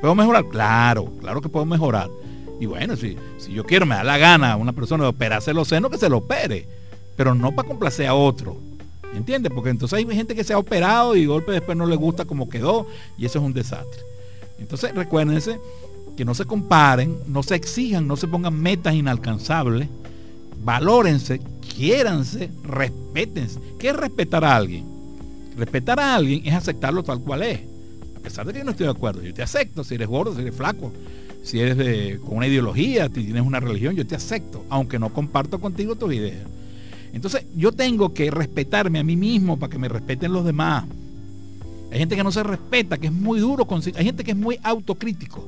[0.00, 0.48] ¿Puedo mejorar?
[0.48, 2.08] Claro, claro que puedo mejorar.
[2.60, 5.52] Y bueno, si, si yo quiero, me da la gana a una persona de operarse
[5.52, 6.68] los senos, que se lo opere.
[7.16, 8.56] pero no para complacer a otro.
[9.16, 9.50] ¿Entiendes?
[9.52, 12.48] Porque entonces hay gente que se ha operado y golpe después no le gusta como
[12.48, 12.86] quedó
[13.18, 14.00] y eso es un desastre.
[14.60, 15.58] Entonces recuérdense
[16.16, 19.88] que no se comparen, no se exijan, no se pongan metas inalcanzables,
[20.62, 21.40] valórense,
[21.74, 23.58] quiéranse, respétense.
[23.76, 24.93] ¿Qué es respetar a alguien?
[25.56, 27.60] Respetar a alguien es aceptarlo tal cual es.
[28.16, 30.34] A pesar de que yo no estoy de acuerdo, yo te acepto si eres gordo,
[30.34, 30.92] si eres flaco,
[31.42, 35.12] si eres de, con una ideología, si tienes una religión, yo te acepto, aunque no
[35.12, 36.46] comparto contigo tus ideas.
[37.12, 40.84] Entonces yo tengo que respetarme a mí mismo para que me respeten los demás.
[41.92, 43.68] Hay gente que no se respeta, que es muy duro.
[43.94, 45.46] Hay gente que es muy autocrítico.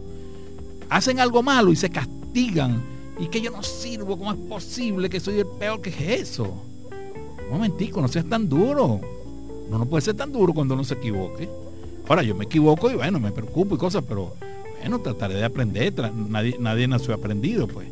[0.89, 2.81] Hacen algo malo y se castigan.
[3.19, 5.81] Y que yo no sirvo, ¿cómo es posible que soy el peor?
[5.81, 6.63] que es eso?
[7.47, 9.01] Un momentico, no seas tan duro.
[9.71, 11.49] No, no puede ser tan duro cuando uno se equivoque.
[12.09, 14.35] Ahora, yo me equivoco y bueno, me preocupo y cosas, pero
[14.81, 15.93] bueno, trataré de aprender.
[16.15, 17.89] Nadie, nadie nació aprendido, pues.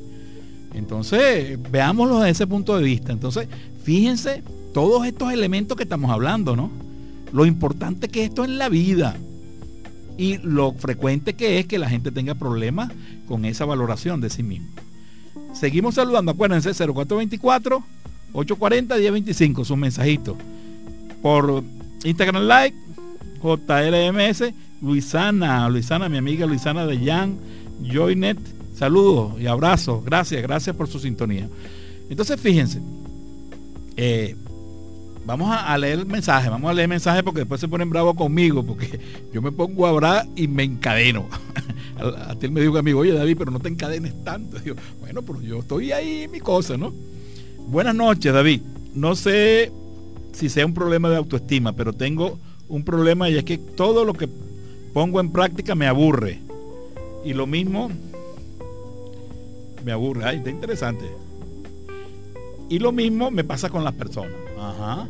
[0.74, 3.12] Entonces, veámoslo desde ese punto de vista.
[3.12, 3.48] Entonces,
[3.82, 6.70] fíjense todos estos elementos que estamos hablando, ¿no?
[7.32, 9.16] Lo importante que esto en la vida
[10.16, 12.92] y lo frecuente que es que la gente tenga problemas
[13.26, 14.68] con esa valoración de sí mismo.
[15.52, 17.82] Seguimos saludando, acuérdense, 0424
[18.32, 20.36] 840 1025, sus mensajitos.
[21.24, 21.64] Por
[22.04, 22.74] Instagram Live,
[23.42, 27.38] JLMS, Luisana, Luisana, mi amiga Luisana de Jan,
[27.90, 28.36] Joynet,
[28.74, 30.04] Saludos y abrazos.
[30.04, 31.48] Gracias, gracias por su sintonía.
[32.10, 32.82] Entonces, fíjense.
[33.96, 34.36] Eh,
[35.24, 38.16] vamos a, leer el mensaje, vamos a leer el mensaje porque después se ponen bravos
[38.16, 39.00] conmigo, porque
[39.32, 41.26] yo me pongo a hablar y me encadeno.
[42.28, 44.58] a, ti me dijo amigo, oye David, pero no te encadenes tanto.
[44.58, 46.92] Digo, bueno, pero yo estoy ahí en mi cosa, ¿no?
[47.68, 48.60] Buenas noches, David.
[48.92, 49.72] No sé
[50.34, 54.14] si sea un problema de autoestima, pero tengo un problema y es que todo lo
[54.14, 54.28] que
[54.92, 56.40] pongo en práctica me aburre.
[57.24, 57.90] Y lo mismo
[59.84, 60.24] me aburre.
[60.24, 61.04] Ay, está interesante.
[62.68, 64.34] Y lo mismo me pasa con las personas.
[64.58, 65.08] Ajá.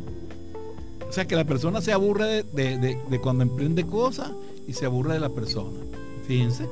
[1.07, 4.31] O sea que la persona se aburre de, cuando emprende cosas
[4.67, 5.79] y se aburre de la persona.
[6.27, 6.67] Fíjense.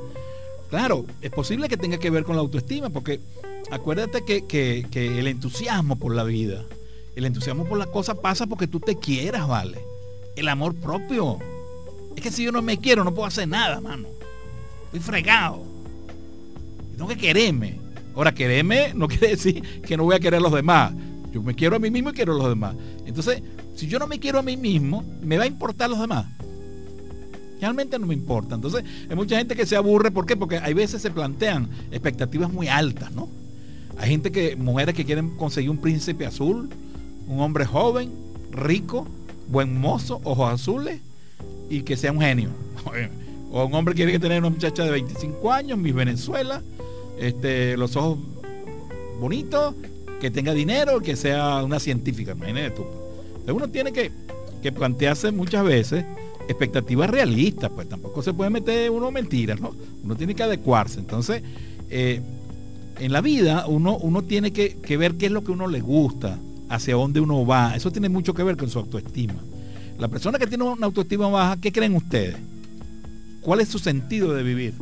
[0.70, 3.20] Claro, es posible que tenga que ver con la autoestima, porque
[3.70, 6.66] acuérdate que, que el entusiasmo por la vida,
[7.15, 9.80] el entusiasmo por las cosas pasa porque tú te quieras, ¿vale?
[10.36, 11.38] El amor propio.
[12.15, 14.08] Es que si yo no me quiero, no puedo hacer nada, mano.
[14.86, 15.63] Estoy fregado.
[16.95, 17.80] Tengo que quererme.
[18.15, 20.93] Ahora, quererme no quiere decir que no voy a querer a los demás.
[21.32, 22.76] Yo me quiero a mí mismo y quiero a los demás.
[23.06, 23.41] Entonces,
[23.76, 26.28] si yo no me quiero a mí mismo, ¿me va a importar los demás?
[27.60, 28.56] Realmente no me importa.
[28.56, 30.12] Entonces, hay mucha gente que se aburre.
[30.12, 30.36] ¿Por qué?
[30.36, 33.30] Porque hay veces se plantean expectativas muy altas, ¿no?
[33.97, 36.69] Hay gente que, mujeres que quieren conseguir un príncipe azul,
[37.28, 38.12] un hombre joven,
[38.52, 39.08] rico,
[39.48, 41.00] buen mozo, ojos azules
[41.70, 42.50] y que sea un genio.
[43.56, 46.64] O un hombre quiere tener una muchacha de 25 años, Miss Venezuela,
[47.20, 48.18] este, los ojos
[49.20, 49.76] bonitos,
[50.20, 52.84] que tenga dinero, que sea una científica, imagínate tú.
[53.54, 54.10] uno tiene que,
[54.72, 56.04] plantearse muchas veces
[56.48, 59.76] expectativas realistas, pues tampoco se puede meter uno mentiras, ¿no?
[60.04, 61.00] Uno tiene que adecuarse.
[61.00, 61.44] Entonces,
[61.92, 62.22] eh,
[63.00, 65.82] en la vida uno, uno tiene que, que, ver qué es lo que uno le
[65.82, 66.40] gusta,
[66.74, 67.76] hacia dónde uno va.
[67.76, 69.36] Eso tiene mucho que ver con su autoestima.
[70.00, 72.36] La persona que tiene una autoestima baja, ¿qué creen ustedes?
[73.42, 74.74] ¿Cuál es su sentido de vivir?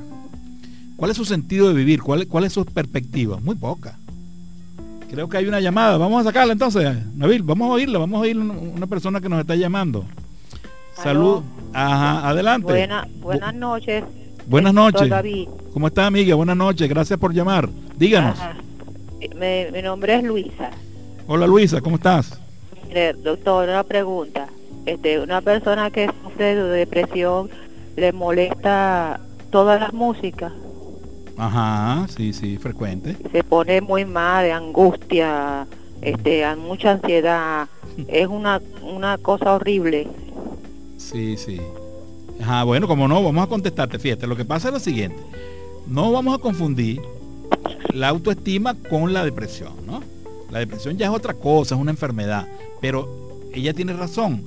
[0.96, 2.02] ¿Cuál es su sentido de vivir?
[2.02, 3.40] ¿Cuál, cuál es su perspectiva?
[3.40, 3.98] Muy poca.
[5.10, 5.98] Creo que hay una llamada.
[5.98, 7.44] Vamos a sacarla entonces, Nabil.
[7.44, 8.00] Vamos a oírla.
[8.00, 10.06] Vamos a oír una persona que nos está llamando.
[10.96, 11.42] Salud.
[11.74, 12.88] Ajá, adelante.
[13.22, 14.04] buenas noches.
[14.48, 15.12] Buenas noches.
[15.74, 16.36] ¿Cómo está, amiga?
[16.36, 16.88] Buenas noches.
[16.88, 17.70] Gracias por llamar.
[17.98, 18.38] Díganos.
[19.20, 20.72] Mi, nombre es Luisa.
[21.28, 21.82] Hola, Luisa.
[21.82, 22.40] ¿Cómo estás?
[23.24, 24.48] Doctor, una pregunta.
[24.86, 27.50] Este, una persona que sufre de depresión
[27.96, 29.20] le molesta
[29.52, 30.52] todas las músicas.
[31.38, 33.16] Ajá, sí, sí, frecuente.
[33.32, 35.68] Se pone muy mal, de angustia,
[36.02, 37.68] este, mucha ansiedad.
[38.08, 40.08] es una, una cosa horrible.
[40.98, 41.62] Sí, sí.
[42.42, 44.00] Ajá, bueno, como no, vamos a contestarte.
[44.00, 45.22] Fíjate, lo que pasa es lo siguiente.
[45.88, 47.02] No vamos a confundir
[47.94, 50.02] la autoestima con la depresión, ¿no?
[50.52, 52.48] La depresión ya es otra cosa, es una enfermedad.
[52.80, 54.46] Pero ella tiene razón.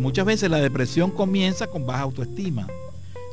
[0.00, 2.66] Muchas veces la depresión comienza con baja autoestima.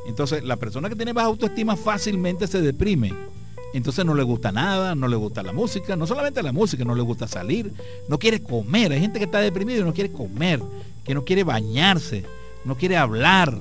[0.06, 3.13] Entonces, la persona que tiene baja autoestima fácilmente se deprime.
[3.74, 6.93] Entonces no le gusta nada, no le gusta la música, no solamente la música, no
[6.93, 7.71] le gusta salir,
[8.10, 8.91] no quiere comer.
[8.91, 10.62] Hay gente que está deprimida y no quiere comer,
[11.06, 12.26] que no quiere bañarse,
[12.65, 13.58] no quiere hablar,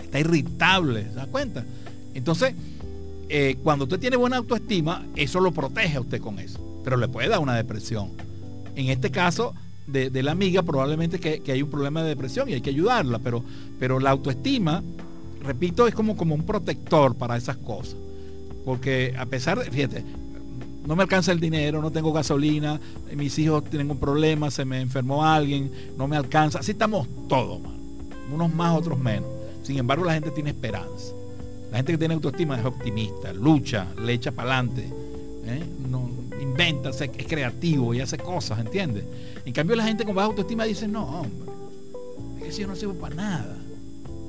[0.00, 1.64] está irritable, ¿se da cuenta?
[2.14, 2.54] Entonces,
[3.28, 7.08] eh, cuando usted tiene buena autoestima, eso lo protege a usted con eso, pero le
[7.08, 8.12] puede dar una depresión.
[8.74, 9.54] En este caso,
[9.86, 14.00] de, la amiga, probablemente que, hay un problema de depresión y hay que ayudarla, pero,
[14.00, 14.82] la autoestima
[15.42, 17.96] repito, es como, un protector para esas cosas.
[18.64, 20.02] Porque a pesar de, fíjate,
[20.86, 22.80] no me alcanza el dinero, no tengo gasolina,
[23.14, 26.60] mis hijos tienen un problema, se me enfermó alguien, no me alcanza.
[26.60, 27.60] Así estamos todos,
[28.32, 29.28] unos más, otros menos.
[29.62, 31.12] Sin embargo, la gente tiene esperanza.
[31.70, 34.88] La gente que tiene autoestima es optimista, lucha, le echa para adelante,
[35.44, 35.62] ¿eh?
[36.58, 39.04] Inventa, es creativo y hace cosas, ¿entiendes?
[39.44, 41.52] En cambio, la gente con baja autoestima dice, no, hombre,
[42.38, 43.56] es que si yo no sirvo para nada,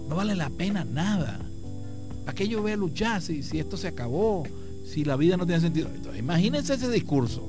[0.08, 1.40] no vale la pena nada.
[2.26, 4.44] ¿Para qué yo voy a luchar si, si esto se acabó?
[4.86, 5.90] Si la vida no tiene sentido.
[5.94, 7.44] Entonces, imagínense ese discurso.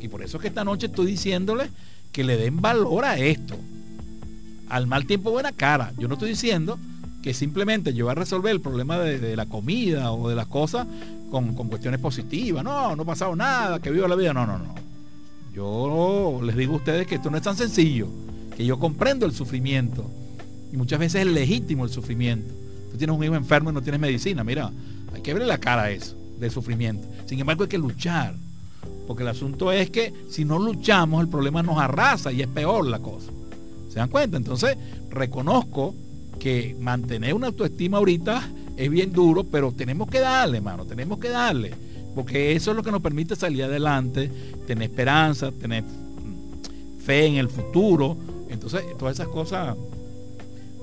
[0.00, 1.70] Y por eso es que esta noche estoy diciéndole
[2.10, 3.56] que le den valor a esto.
[4.68, 5.92] Al mal tiempo buena cara.
[5.96, 6.78] Yo no estoy diciendo
[7.22, 10.86] que simplemente yo voy a resolver el problema de, la comida o de las cosas
[11.30, 12.64] con, cuestiones positivas.
[12.64, 14.32] No, no ha pasado nada, que viva la vida.
[14.32, 14.74] No, no, no.
[15.52, 18.08] Yo les digo a ustedes que esto no es tan sencillo,
[18.56, 20.08] que yo comprendo el sufrimiento.
[20.72, 22.52] Y muchas veces es legítimo el sufrimiento.
[22.90, 24.44] Tú tienes un hijo enfermo y no tienes medicina.
[24.44, 24.70] Mira,
[25.14, 27.08] hay que verle la cara a eso, de sufrimiento.
[27.26, 28.34] Sin embargo, hay que luchar.
[29.06, 32.86] Porque el asunto es que si no luchamos, el problema nos arrasa y es peor
[32.86, 33.30] la cosa.
[33.88, 34.36] ¿Se dan cuenta?
[34.36, 34.76] Entonces,
[35.10, 35.94] reconozco
[36.38, 41.28] que mantener una autoestima ahorita es bien duro, pero tenemos que darle, mano, tenemos que
[41.28, 41.72] darle.
[42.14, 44.30] Porque eso es lo que nos permite salir adelante,
[44.66, 45.84] tener esperanza, tener
[47.04, 48.16] fe en el futuro.
[48.48, 49.76] Entonces, todas esas cosas.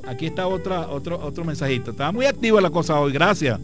[0.06, 1.92] Aquí está otra, otro, otro mensajito.
[1.92, 3.60] Estaba muy activa la cosa hoy, gracias.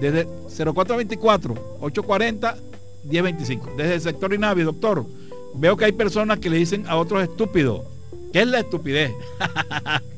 [0.00, 2.56] Desde 0424 840
[3.04, 3.74] 1025.
[3.76, 5.06] Desde el sector INAVI, doctor.
[5.54, 7.82] Veo que hay personas que le dicen a otros estúpidos.
[8.32, 9.12] ¿Qué es la estupidez?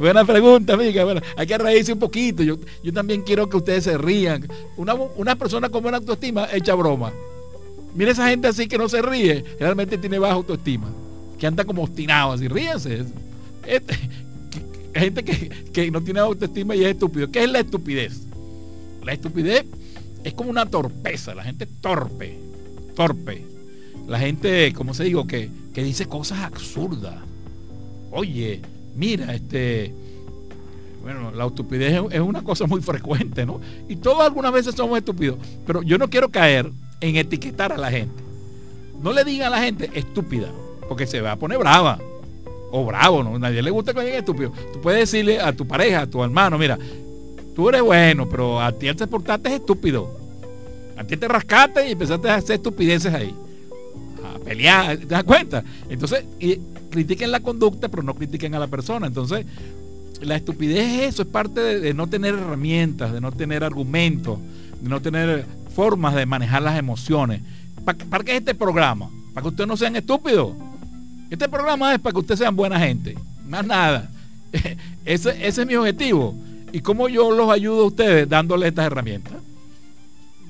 [0.00, 1.04] Buena pregunta, amiga.
[1.04, 2.42] Bueno, hay que reírse un poquito.
[2.42, 4.48] Yo, yo también quiero que ustedes se rían.
[4.78, 7.12] Una, una persona con buena autoestima echa broma.
[7.94, 10.88] Mira esa gente así que no se ríe, realmente tiene baja autoestima.
[11.38, 12.48] Que anda como obstinado así.
[12.48, 13.04] Ríense.
[13.66, 13.94] Este,
[14.94, 17.30] gente que, que no tiene autoestima y es estúpido.
[17.30, 18.22] ¿Qué es la estupidez?
[19.04, 19.66] La estupidez
[20.24, 21.34] es como una torpeza.
[21.34, 22.38] La gente torpe.
[22.94, 23.44] Torpe.
[24.08, 27.16] La gente, como se digo, que, que dice cosas absurdas.
[28.10, 28.60] Oye,
[29.00, 29.94] mira, este,
[31.02, 33.58] bueno, la estupidez es una cosa muy frecuente, ¿no?
[33.88, 37.90] Y todos algunas veces somos estúpidos, pero yo no quiero caer en etiquetar a la
[37.90, 38.22] gente.
[39.02, 40.48] No le digan a la gente estúpida,
[40.86, 41.98] porque se va a poner brava.
[42.72, 43.38] O bravo, ¿no?
[43.38, 44.52] Nadie le gusta que alguien estúpido.
[44.74, 46.78] Tú puedes decirle a tu pareja, a tu hermano, mira,
[47.56, 50.14] tú eres bueno, pero a ti te portaste es estúpido.
[50.98, 53.34] A ti te rascaste y empezaste a hacer estupideces ahí.
[54.22, 55.64] A pelear, ¿te das cuenta?
[55.88, 56.60] Entonces, y,
[56.90, 59.06] critiquen la conducta, pero no critiquen a la persona.
[59.06, 59.46] Entonces,
[60.20, 64.38] la estupidez es eso, es parte de, no tener herramientas, de no tener argumentos,
[64.80, 67.40] de no tener formas de manejar las emociones.
[67.84, 69.08] ¿Para, qué es este programa?
[69.32, 70.52] Para que ustedes no sean estúpidos.
[71.30, 73.16] Este programa es para que ustedes sean buena gente.
[73.48, 74.10] Más nada.
[75.04, 76.34] ese, ese es mi objetivo.
[76.72, 79.34] ¿Y cómo yo los ayudo a ustedes dándoles estas herramientas?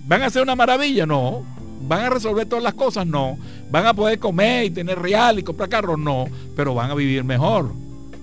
[0.06, 1.06] ¿Van a ser una maravilla?
[1.06, 1.44] No.
[1.80, 3.06] ¿Van a resolver todas las cosas?
[3.06, 3.38] No.
[3.70, 5.98] ¿Van a poder comer y tener real y comprar carros?
[5.98, 6.26] No.
[6.56, 7.72] Pero van a vivir mejor.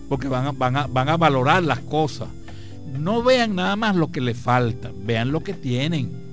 [0.09, 2.29] Porque van a, van a, van a valorar las cosas.
[2.97, 4.91] No vean nada más lo que les falta.
[5.03, 6.27] Vean lo que tienen.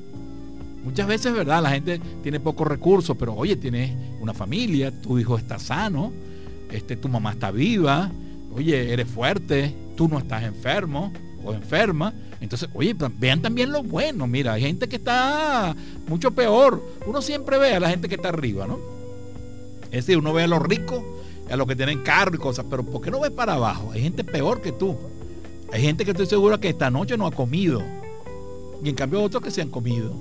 [0.84, 1.62] Muchas veces, ¿verdad?
[1.62, 6.12] La gente tiene pocos recursos, pero oye, tienes una familia, tu hijo está sano,
[6.70, 8.10] este, tu mamá está viva,
[8.54, 11.10] oye, eres fuerte, tú no estás enfermo
[11.42, 12.12] o enferma.
[12.44, 14.26] Entonces, oye, vean también lo bueno.
[14.26, 15.74] Mira, hay gente que está
[16.06, 16.84] mucho peor.
[17.06, 18.78] Uno siempre ve a la gente que está arriba, ¿no?
[19.84, 21.02] Es decir, uno ve a los ricos,
[21.50, 23.92] a los que tienen carro y cosas, pero ¿por qué no ve para abajo?
[23.92, 24.94] Hay gente peor que tú.
[25.72, 27.82] Hay gente que estoy seguro que esta noche no ha comido.
[28.82, 30.12] Y en cambio otros que se han comido.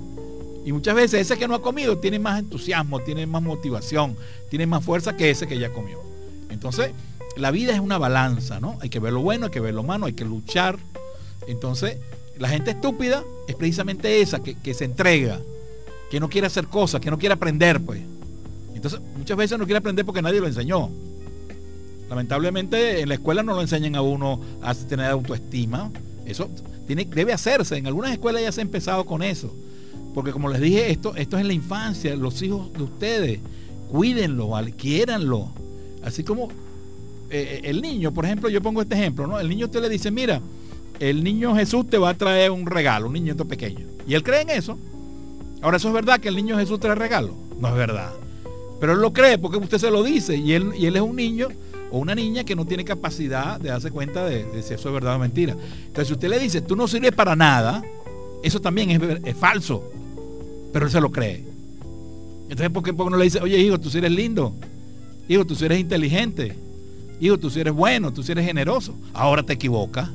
[0.64, 4.16] Y muchas veces ese que no ha comido tiene más entusiasmo, tiene más motivación,
[4.48, 6.00] tiene más fuerza que ese que ya comió.
[6.48, 6.92] Entonces,
[7.36, 8.78] la vida es una balanza, ¿no?
[8.80, 10.78] Hay que ver lo bueno, hay que ver lo malo, hay que luchar.
[11.46, 11.98] Entonces,
[12.38, 15.40] la gente estúpida es precisamente esa, que, se entrega,
[16.10, 18.00] que no quiere hacer cosas, que no quiere aprender, pues.
[18.74, 20.90] Entonces, muchas veces no quiere aprender porque nadie lo enseñó.
[22.08, 25.90] Lamentablemente en la escuela no lo enseñan a uno a tener autoestima.
[26.26, 26.50] Eso
[26.86, 27.76] tiene, debe hacerse.
[27.76, 29.54] En algunas escuelas ya se ha empezado con eso.
[30.14, 33.40] Porque como les dije, esto, esto es en la infancia, los hijos de ustedes.
[33.90, 35.48] Cuídenlo, quiéranlo.
[36.04, 36.50] Así como
[37.30, 39.40] eh, el niño, por ejemplo, yo pongo este ejemplo, ¿no?
[39.40, 40.40] El niño usted le dice, mira,
[41.00, 43.86] el niño Jesús te va a traer un regalo, un niñito pequeño.
[44.06, 44.78] Y él cree en eso.
[45.62, 47.34] Ahora, ¿eso es verdad que el niño Jesús trae regalo?
[47.58, 48.12] No es verdad.
[48.80, 51.16] Pero él lo cree porque usted se lo dice y él, y él es un
[51.16, 51.48] niño
[51.90, 55.16] o una niña que no tiene capacidad de darse cuenta de, si eso es verdad
[55.16, 55.56] o mentira.
[55.86, 57.82] Entonces, si usted le dice, tú no sirves para nada,
[58.42, 58.90] eso también
[59.24, 59.90] es, falso.
[60.72, 61.44] Pero él se lo cree.
[62.50, 64.54] Entonces, ¿por qué, no le dice, oye, hijo, tú sí eres lindo?
[65.28, 66.56] Hijo, tú eres inteligente.
[67.20, 68.94] Hijo, tú sí eres bueno, tú sí eres generoso.
[69.14, 70.10] Ahora te equivocas.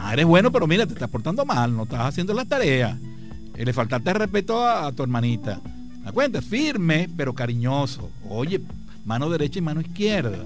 [0.00, 2.96] Ah, eres bueno, pero mira, te estás portando mal, no estás haciendo las tareas.
[3.56, 5.60] Eh, le faltaste respeto a, tu hermanita.
[6.04, 6.40] ¿Me cuenta?
[6.40, 8.08] Firme, pero cariñoso.
[8.28, 8.60] Oye,
[9.04, 10.38] mano derecha y mano izquierda.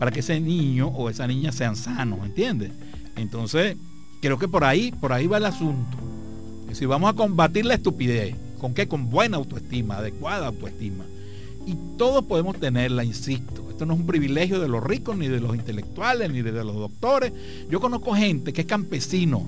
[0.00, 2.72] Para que ese niño o esa niña sean sanos, ¿entiendes?
[3.14, 3.76] Entonces,
[4.20, 5.96] creo que por ahí, por ahí va el asunto.
[6.72, 8.88] Si vamos a combatir la estupidez, ¿con qué?
[8.88, 11.04] Con buena autoestima, adecuada autoestima.
[11.64, 13.65] Y todos podemos tenerla, insisto.
[13.76, 16.74] Esto no es un privilegio de los ricos, ni de los intelectuales, ni de los
[16.76, 17.30] doctores.
[17.68, 19.44] Yo conozco gente que es campesino,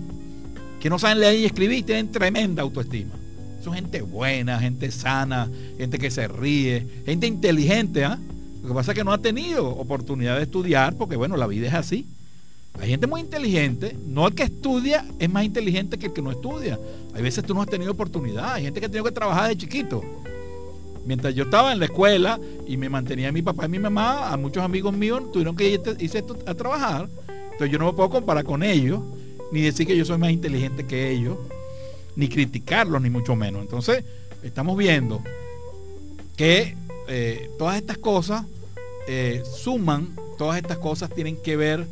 [0.79, 3.15] que no saben leer y escribir y tienen tremenda autoestima.
[3.65, 5.49] Son gente buena, gente sana,
[5.79, 8.05] gente que se ríe, gente inteligente.
[8.05, 8.19] ¿ah?
[8.61, 11.69] Lo que pasa es que no ha tenido oportunidad de estudiar porque, bueno, la vida
[11.69, 12.05] es así.
[12.79, 16.33] Hay gente muy inteligente, no el que estudia es más inteligente que el que no
[16.33, 16.79] estudia.
[17.15, 19.57] Hay veces tú no has tenido oportunidad, hay gente que ha tenido que trabajar de
[19.57, 20.03] chiquito.
[21.09, 24.37] Mientras yo estaba en la escuela y me mantenía mi papá y mi mamá, a
[24.37, 27.09] muchos amigos míos tuvieron que irse a trabajar.
[27.45, 29.01] Entonces yo no me puedo comparar con ellos
[29.51, 31.39] ni decir que yo soy más inteligente que ellos,
[32.15, 33.63] ni criticarlos, ni mucho menos.
[33.63, 34.05] Entonces,
[34.43, 35.23] estamos viendo
[36.37, 36.77] que
[37.09, 38.45] eh, todas estas cosas
[39.07, 41.87] eh, suman, todas estas cosas tienen que ver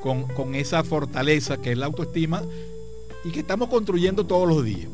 [0.00, 2.44] con, esa fortaleza que es la autoestima
[3.24, 4.86] y que estamos construyendo todos los días.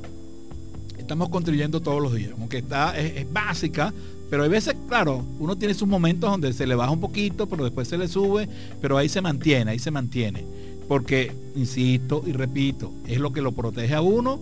[1.09, 3.95] Estamos construyendo todos los días, aunque está, es básica,
[4.29, 7.65] pero hay veces, claro, uno tiene sus momentos donde se le baja un poquito, pero
[7.65, 8.47] después se le sube,
[8.83, 10.45] pero ahí se mantiene, ahí se mantiene.
[10.87, 14.39] Porque, insisto y repito, es lo que lo protege a uno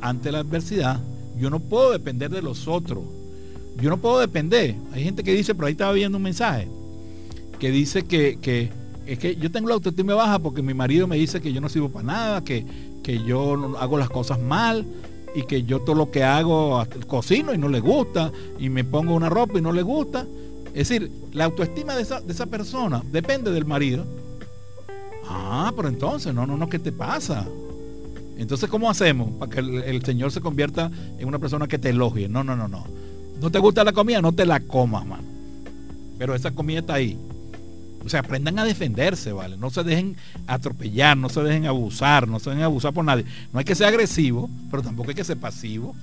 [0.00, 0.98] ante la adversidad.
[1.38, 3.04] Yo no puedo depender de los otros.
[3.78, 4.76] Yo no puedo depender.
[4.94, 6.68] Hay gente que dice, por ahí estaba viendo un mensaje,
[7.58, 8.70] que dice que,
[9.04, 11.68] es que yo tengo la autoestima baja porque mi marido me dice que yo no
[11.68, 12.64] sirvo para nada, que,
[13.02, 14.86] que yo hago las cosas mal
[15.34, 19.14] y que yo todo lo que hago cocino y no le gusta y me pongo
[19.14, 20.26] una ropa y no le gusta.
[20.74, 24.04] Es decir, la autoestima de esa, de esa persona depende del marido
[25.28, 27.46] Ah, pero entonces, no, no, no, ¿qué te pasa?
[28.36, 32.28] Entonces, ¿cómo hacemos para que el, Señor se convierta en una persona que te elogie?
[32.28, 32.86] No, no, no, no.
[33.40, 34.22] ¿No te gusta la comida?
[34.22, 35.24] No te la comas, mano.
[36.18, 37.18] Pero esa comida está ahí.
[38.08, 39.58] O sea, aprendan a defenderse, ¿vale?
[39.58, 43.26] No se dejen atropellar, no se dejen abusar, no se dejen abusar por nadie.
[43.52, 45.94] No hay que ser agresivo, pero tampoco hay que ser pasivo.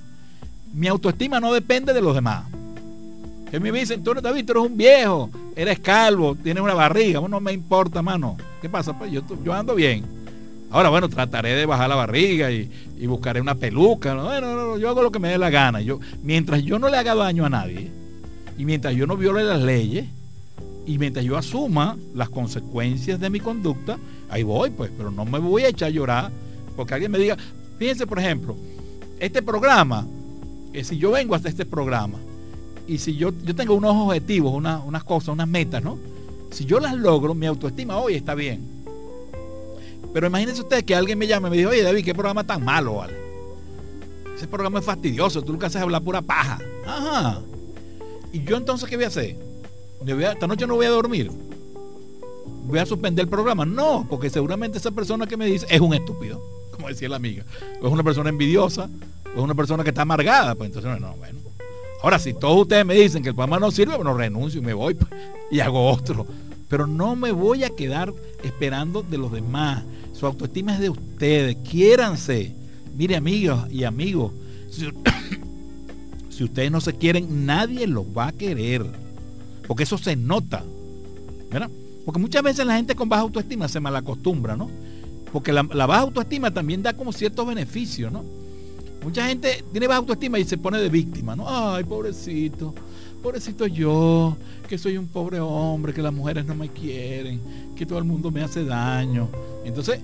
[0.72, 2.44] Mi autoestima no depende de los demás.
[3.50, 7.18] Que me dicen, tú, David, tú eres un viejo, eres calvo, tienes una barriga.
[7.18, 8.36] Bueno, no me importa, mano.
[8.62, 8.96] ¿Qué pasa?
[8.96, 10.04] Pues yo, yo ando bien.
[10.70, 12.70] Ahora, bueno, trataré de bajar la barriga y,
[13.08, 14.14] buscaré una peluca.
[14.14, 14.26] ¿no?
[14.26, 15.80] Bueno, yo hago lo que me dé la gana.
[15.80, 17.90] Yo, mientras yo no le haga daño a nadie
[18.56, 20.06] y mientras yo no viole las leyes
[20.86, 24.90] y mientras yo asuma las consecuencias de mi conducta, ahí voy, pues.
[24.96, 26.32] Pero no me voy a echar a llorar
[26.76, 27.36] porque alguien me diga,
[27.78, 28.56] fíjense, por ejemplo,
[29.18, 30.06] este programa,
[30.72, 32.18] que si yo vengo hasta este programa,
[32.86, 35.98] y si yo, yo tengo unos objetivos, unas cosas, unas metas, ¿no?
[36.50, 38.76] Si yo las logro, mi autoestima hoy está bien.
[40.12, 42.64] Pero imagínense ustedes que alguien me llame y me dice, oye David, qué programa tan
[42.64, 43.14] malo, ¿vale?
[44.36, 46.58] Ese programa es fastidioso, tú lo que haces es hablar pura paja.
[46.86, 47.40] Ajá.
[48.32, 49.36] ¿Y yo entonces qué voy a hacer?
[50.04, 51.30] Esta noche no voy a dormir.
[52.64, 53.64] Voy a suspender el programa.
[53.64, 56.42] No, porque seguramente esa persona que me dice es un estúpido,
[56.72, 57.44] como decía la amiga.
[57.80, 58.88] O es una persona envidiosa,
[59.34, 60.54] o es una persona que está amargada.
[60.54, 61.38] Pues entonces, no, bueno.
[62.02, 64.74] Ahora, si todos ustedes me dicen que el programa no sirve, bueno, renuncio y me
[64.74, 65.10] voy pues,
[65.50, 66.26] y hago otro.
[66.68, 69.84] Pero no me voy a quedar esperando de los demás.
[70.12, 71.56] Su autoestima es de ustedes.
[71.68, 72.54] Quiéranse.
[72.96, 74.32] Mire, amigas y amigos,
[74.70, 74.86] si,
[76.44, 78.86] ustedes no se quieren, nadie los va a querer.
[79.66, 80.62] Porque eso se nota.
[81.50, 81.70] ¿verdad?
[82.04, 84.70] Porque muchas veces la gente con baja autoestima se malacostumbra, ¿no?
[85.32, 88.24] Porque la, baja autoestima también da como ciertos beneficios, ¿no?
[89.02, 91.46] Mucha gente tiene baja autoestima y se pone de víctima, ¿no?
[91.48, 92.74] Ay, pobrecito,
[93.22, 94.36] pobrecito yo,
[94.68, 97.40] que soy un pobre hombre, que las mujeres no me quieren,
[97.76, 99.28] que todo el mundo me hace daño.
[99.64, 100.00] Entonces,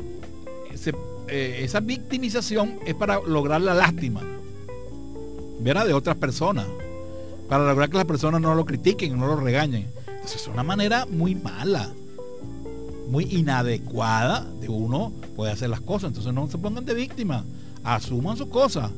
[1.28, 4.22] eh, esa victimización es para lograr la lástima,
[5.60, 5.86] ¿verdad?
[5.86, 6.66] De otras personas,
[7.48, 9.88] para lograr que las personas no lo critiquen, no lo regañen.
[10.06, 11.90] Entonces, es una manera muy mala,
[13.08, 16.08] muy inadecuada de uno puede hacer las cosas.
[16.08, 17.44] Entonces, no se pongan de víctima
[17.84, 18.90] asuman sus cosas,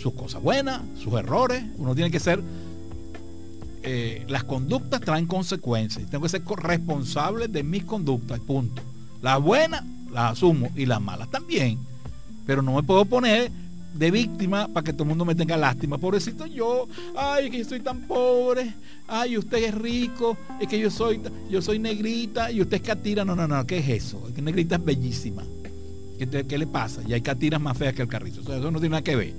[0.00, 1.62] sus cosas buenas, sus errores.
[1.76, 2.42] Uno tiene que ser,
[3.82, 6.08] eh, las conductas traen consecuencias.
[6.10, 8.82] Tengo que ser responsable de mis conductas, punto.
[9.22, 11.78] Las buenas las asumo y las malas también.
[12.46, 13.50] Pero no me puedo poner
[13.94, 15.98] de víctima para que todo el mundo me tenga lástima.
[15.98, 18.74] Pobrecito yo, ay, que yo soy tan pobre,
[19.06, 23.24] ay, usted es rico, es que yo soy, yo soy negrita y usted es catira.
[23.24, 24.26] No, no, no, ¿qué es eso?
[24.28, 25.44] Es que negrita es bellísima.
[26.18, 27.02] ¿Qué, le pasa?
[27.06, 28.40] Y hay catiras más feas que el carrizo.
[28.40, 29.34] eso no tiene nada que ver.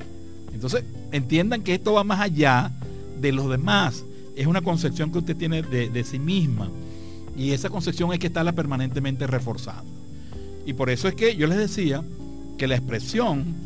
[0.53, 2.71] Entonces, entiendan que esto va más allá
[3.19, 4.03] de los demás.
[4.35, 6.69] Es una concepción que usted tiene de, sí misma.
[7.37, 9.89] Y esa concepción hay que estarla permanentemente reforzando.
[10.65, 12.03] Y por eso es que yo les decía
[12.57, 13.64] que la expresión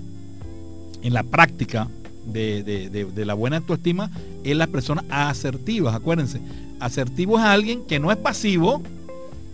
[1.02, 1.88] en la práctica
[2.26, 4.12] de, la buena autoestima
[4.44, 6.42] es las personas asertivas, acuérdense.
[6.80, 8.82] Asertivo es alguien que no es pasivo,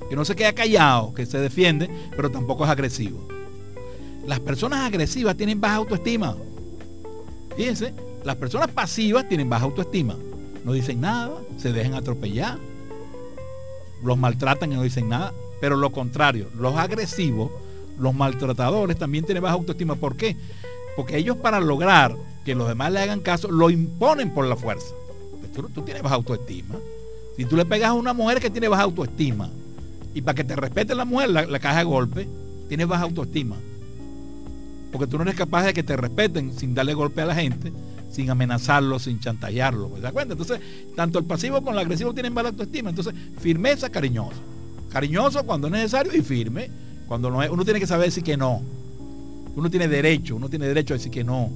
[0.09, 3.27] que no se queda callado, que se defiende, pero tampoco es agresivo.
[4.27, 6.35] Las personas agresivas tienen baja autoestima.
[7.55, 7.93] Fíjense,
[8.23, 10.15] las personas pasivas tienen baja autoestima.
[10.63, 12.57] No dicen nada, se dejan atropellar,
[14.03, 15.33] los maltratan y no dicen nada.
[15.61, 17.51] Pero lo contrario, los agresivos,
[17.97, 19.95] los maltratadores también tienen baja autoestima.
[19.95, 20.35] ¿Por qué?
[20.95, 22.15] Porque ellos para lograr
[22.45, 24.93] que los demás le hagan caso, lo imponen por la fuerza.
[25.53, 26.75] Tú, tienes baja autoestima.
[27.37, 29.49] Si tú le pegas a una mujer que tiene baja autoestima
[30.13, 32.27] y para que te respete la mujer la, la caja de golpe,
[32.67, 33.55] tienes baja autoestima.
[34.91, 37.73] Porque tú no eres capaz de que te respeten sin darle golpe a la gente,
[38.11, 39.91] sin amenazarlo, sin chantajearlo.
[39.95, 40.33] ¿Se da cuenta?
[40.33, 40.59] Entonces,
[40.95, 42.89] tanto el pasivo como el agresivo tienen baja autoestima.
[42.89, 44.39] Entonces, firmeza cariñoso.
[44.89, 46.69] Cariñoso cuando es necesario y firme
[47.07, 47.49] cuando no es.
[47.49, 48.61] Uno tiene que saber decir que no.
[49.55, 51.49] Uno tiene derecho, uno tiene derecho a decir que no.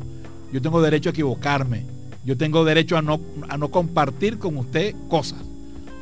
[0.51, 1.85] Yo tengo derecho a equivocarme.
[2.25, 5.39] Yo tengo derecho a no, a no compartir con usted cosas.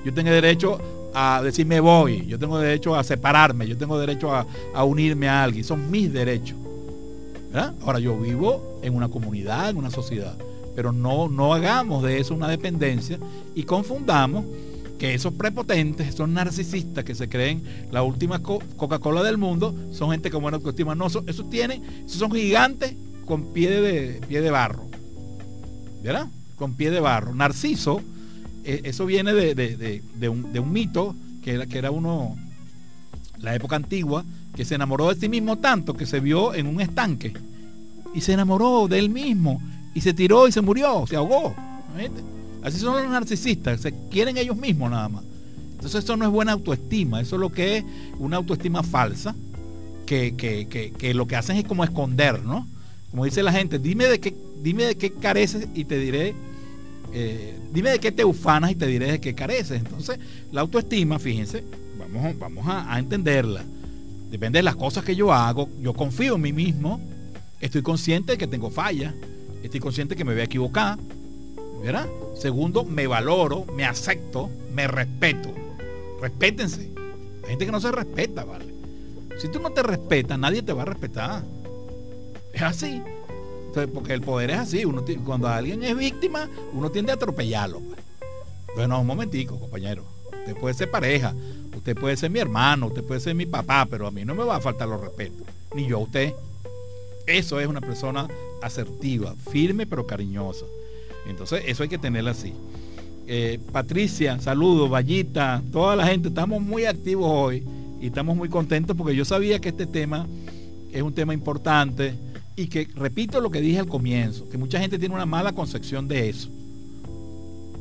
[0.05, 0.79] Yo tengo derecho
[1.13, 2.25] a decir me voy.
[2.27, 3.67] Yo tengo derecho a separarme.
[3.67, 5.63] Yo tengo derecho a, a unirme a alguien.
[5.63, 6.57] Son mis derechos.
[7.81, 10.37] Ahora yo vivo en una comunidad, en una sociedad.
[10.75, 13.17] Pero no, no hagamos de eso una dependencia
[13.55, 14.45] y confundamos
[14.97, 20.31] que esos prepotentes, esos narcisistas que se creen la última Coca-Cola del mundo, son gente
[20.31, 20.95] con buena autoestima.
[20.95, 22.95] No, esos tienen, esos son gigantes
[23.25, 24.85] con pie de, pie de barro.
[26.03, 26.27] ¿Verdad?
[26.55, 27.35] Con pie de barro.
[27.35, 28.01] Narciso,
[28.63, 32.35] e, eso viene de, un, mito que era, que era uno,
[33.39, 34.25] la época antigua,
[34.55, 37.33] que se enamoró de sí mismo tanto que se vio en un estanque
[38.15, 39.61] y se enamoró de él mismo
[39.93, 41.55] y se tiró y se murió, se ahogó.
[42.61, 45.23] Así son los narcisistas, se quieren ellos mismos nada más.
[45.71, 47.85] Entonces eso no es buena autoestima, eso es lo que es
[48.17, 49.35] una autoestima falsa,
[50.07, 52.67] que, lo que hacen es como esconder, ¿no?
[53.11, 56.33] Como dice la gente, dime de qué, dime de qué careces y te diré,
[57.13, 59.79] eh, dime de qué te ufanas y te diré de qué careces.
[59.79, 60.19] Entonces,
[60.51, 61.63] la autoestima, fíjense,
[61.97, 63.63] vamos, vamos a, entenderla.
[64.31, 66.99] Depende de las cosas que yo hago, yo confío en mí mismo,
[67.61, 69.13] estoy consciente de que tengo fallas,
[69.63, 70.97] estoy consciente de que me voy a equivocar,
[71.81, 72.07] ¿verdad?
[72.35, 75.53] Segundo, me valoro, me acepto, me respeto.
[76.21, 76.91] Respétense.
[77.43, 78.65] Hay gente que no se respeta, ¿vale?
[79.37, 81.43] Si tú no te respetas, nadie te va a respetar.
[82.53, 83.01] Es así.
[83.93, 84.85] porque el poder es así.
[84.85, 87.79] Uno cuando alguien es víctima, uno tiende a atropellarlo.
[87.79, 87.99] Pues.
[88.69, 90.03] Entonces, no, un momentico, compañero.
[90.31, 91.35] Usted puede ser pareja,
[91.75, 94.43] usted puede ser mi hermano, usted puede ser mi papá, pero a mí no me
[94.43, 95.45] va a faltar los respetos.
[95.75, 96.33] Ni yo a usted.
[97.27, 98.27] Eso es una persona
[98.61, 100.65] asertiva, firme pero cariñosa.
[101.27, 102.53] Entonces, eso hay que tenerlo así.
[103.27, 107.63] Eh, Patricia, saludos, Vallita, toda la gente, estamos muy activos hoy
[107.99, 110.25] y estamos muy contentos porque yo sabía que este tema
[110.91, 112.15] es un tema importante
[112.55, 116.07] y que, repito lo que dije al comienzo, que mucha gente tiene una mala concepción
[116.07, 116.49] de eso.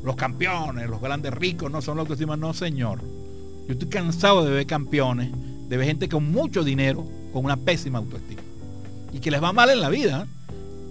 [0.03, 3.01] Los campeones, los grandes ricos no son los que decimos, no señor.
[3.67, 5.31] Yo estoy cansado de ver campeones,
[5.67, 8.41] de ver gente con mucho dinero, con una pésima autoestima.
[9.13, 10.27] Y que les va mal en la vida.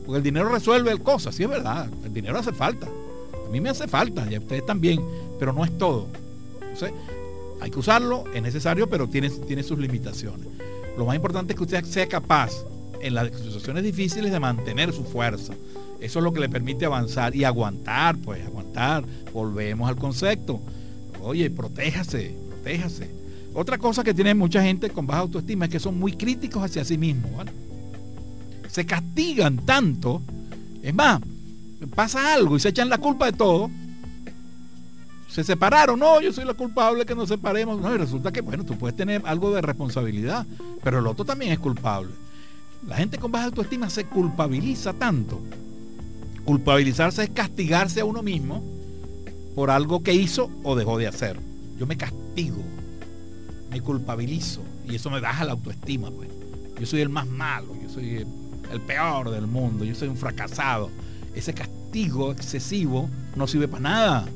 [0.06, 1.90] Porque el dinero resuelve cosas, sí es verdad.
[2.04, 2.86] El dinero hace falta.
[2.86, 5.00] A mí me hace falta, y a ustedes también,
[5.38, 6.06] pero no es todo.
[6.60, 6.92] Entonces,
[7.60, 10.46] hay que usarlo, es necesario, pero tiene, tiene sus limitaciones.
[10.96, 12.52] Lo más importante es que usted sea capaz
[13.00, 15.54] en las situaciones difíciles de mantener su fuerza.
[16.00, 19.04] Eso es lo que le permite avanzar y aguantar, pues, aguantar.
[19.32, 20.60] Volvemos al concepto.
[21.22, 23.10] Oye, protéjase, protéjase.
[23.54, 26.84] Otra cosa que tiene mucha gente con baja autoestima es que son muy críticos hacia
[26.84, 27.46] sí mismos.
[28.76, 30.20] Se castigan tanto.
[30.82, 31.22] Es más,
[31.94, 33.70] pasa algo y se echan la culpa de todo.
[35.30, 37.80] Se separaron, no, yo soy la culpable que nos separemos.
[37.80, 40.44] No, y resulta que, bueno, tú puedes tener algo de responsabilidad,
[40.84, 42.10] pero el otro también es culpable.
[42.86, 45.40] La gente con baja autoestima se culpabiliza tanto.
[46.44, 48.62] Culpabilizarse es castigarse a uno mismo
[49.54, 51.40] por algo que hizo o dejó de hacer.
[51.78, 52.62] Yo me castigo,
[53.70, 56.28] me culpabilizo y eso me baja la autoestima, pues.
[56.78, 58.26] Yo soy el más malo, yo soy el
[58.80, 60.90] peor del mundo, yo soy un fracasado.
[61.34, 64.28] Ese castigo excesivo no sirve para nada.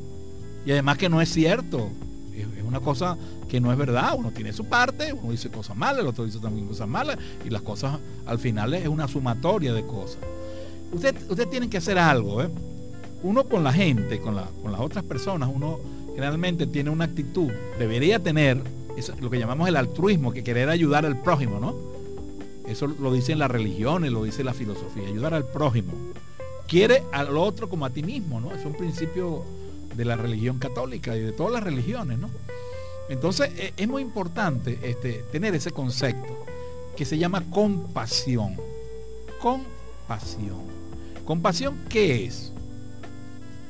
[0.64, 1.90] Y además que no es cierto.
[2.34, 3.16] Es, una cosa
[3.48, 4.14] que no es verdad.
[4.16, 7.18] Uno tiene su parte, uno dice cosas malas, el otro dice también cosas malas.
[7.44, 10.18] Y las cosas al final es una sumatoria de cosas.
[10.92, 12.42] Usted, usted tiene que hacer algo.
[12.42, 12.50] ¿eh?
[13.22, 15.78] Uno con la gente, con, con las otras personas, uno
[16.14, 18.62] generalmente tiene una actitud, debería tener
[19.20, 21.74] lo que llamamos el altruismo, que querer ayudar al prójimo, ¿no?
[22.70, 25.92] Eso lo dicen las religiones, lo dice la filosofía, ayudar al prójimo.
[26.68, 28.54] Quiere al otro como a ti mismo, ¿no?
[28.54, 29.44] Es un principio
[29.96, 32.30] de la religión católica y de todas las religiones, ¿no?
[33.08, 36.46] Entonces e, es muy importante este, tener ese concepto
[36.96, 38.56] que se llama compasión.
[39.40, 40.60] Compasión.
[41.24, 42.52] Compasión, ¿qué es?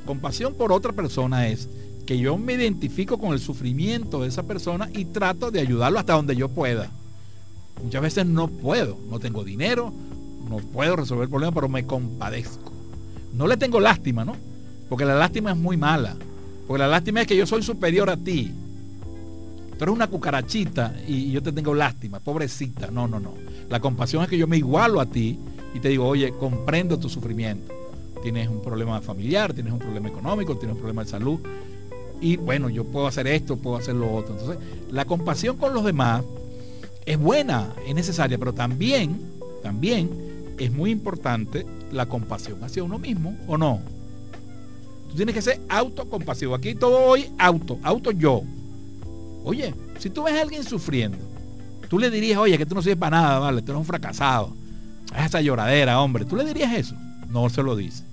[0.05, 1.71] Compasión por otra persona es
[2.07, 6.15] que yo me identifico con el sufrimiento de esa persona y trato de ayudarlo hasta
[6.15, 6.91] donde yo pueda.
[7.83, 9.93] Muchas veces no puedo, no tengo dinero,
[10.49, 12.73] no puedo resolver el problema, pero me compadezco.
[13.33, 14.35] No le tengo lástima, ¿no?
[14.89, 16.17] Porque la lástima es muy mala.
[16.67, 18.53] Porque la lástima es que yo soy superior a ti.
[19.79, 22.91] Tú eres una cucarachita y yo te tengo lástima, pobrecita.
[22.91, 23.35] No, no, no.
[23.69, 25.39] La compasión es que yo me igualo a ti
[25.75, 27.73] y te digo, oye, comprendo tu sufrimiento.
[28.23, 31.41] Tienes un problema familiar, tienes un problema económico, tienes un problema de salud.
[32.21, 34.39] Y bueno, yo puedo hacer esto, puedo hacer lo otro.
[34.39, 34.59] Entonces,
[34.91, 36.23] la compasión con los demás
[37.07, 39.21] es buena, es necesaria, pero también,
[39.63, 43.81] también es muy importante la compasión hacia uno mismo, ¿o no?
[45.09, 46.55] Tú tienes que ser autocompasivo.
[46.55, 48.43] Aquí todo hoy auto, auto yo.
[49.43, 51.19] Oye, si tú ves a alguien sufriendo,
[51.89, 54.55] tú le dirías, oye, que tú no sirves para nada, vale, tú eres un fracasado.
[55.17, 56.25] Es esa lloradera, hombre.
[56.25, 56.95] ¿Tú le dirías eso?
[57.29, 58.05] No se lo dice.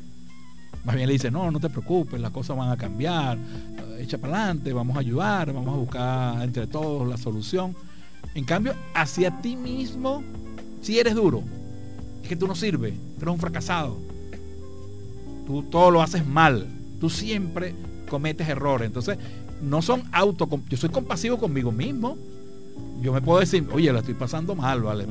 [0.86, 3.38] Más bien le dice, no, no te preocupes, las cosas van a cambiar,
[4.00, 7.76] echa para adelante, vamos a ayudar, vamos a buscar entre todos la solución.
[8.36, 10.24] En cambio, hacia ti mismo,
[10.82, 11.44] si eres duro,
[12.22, 13.98] es que tú no sirves, tú eres un fracasado.
[15.46, 16.68] Tú todo lo haces mal,
[17.00, 17.74] tú siempre
[18.10, 18.88] cometes errores.
[18.88, 19.18] Entonces,
[19.62, 22.18] no son auto, yo soy compasivo conmigo mismo.
[23.02, 25.06] Yo me puedo decir, oye, la estoy pasando mal, ¿vale?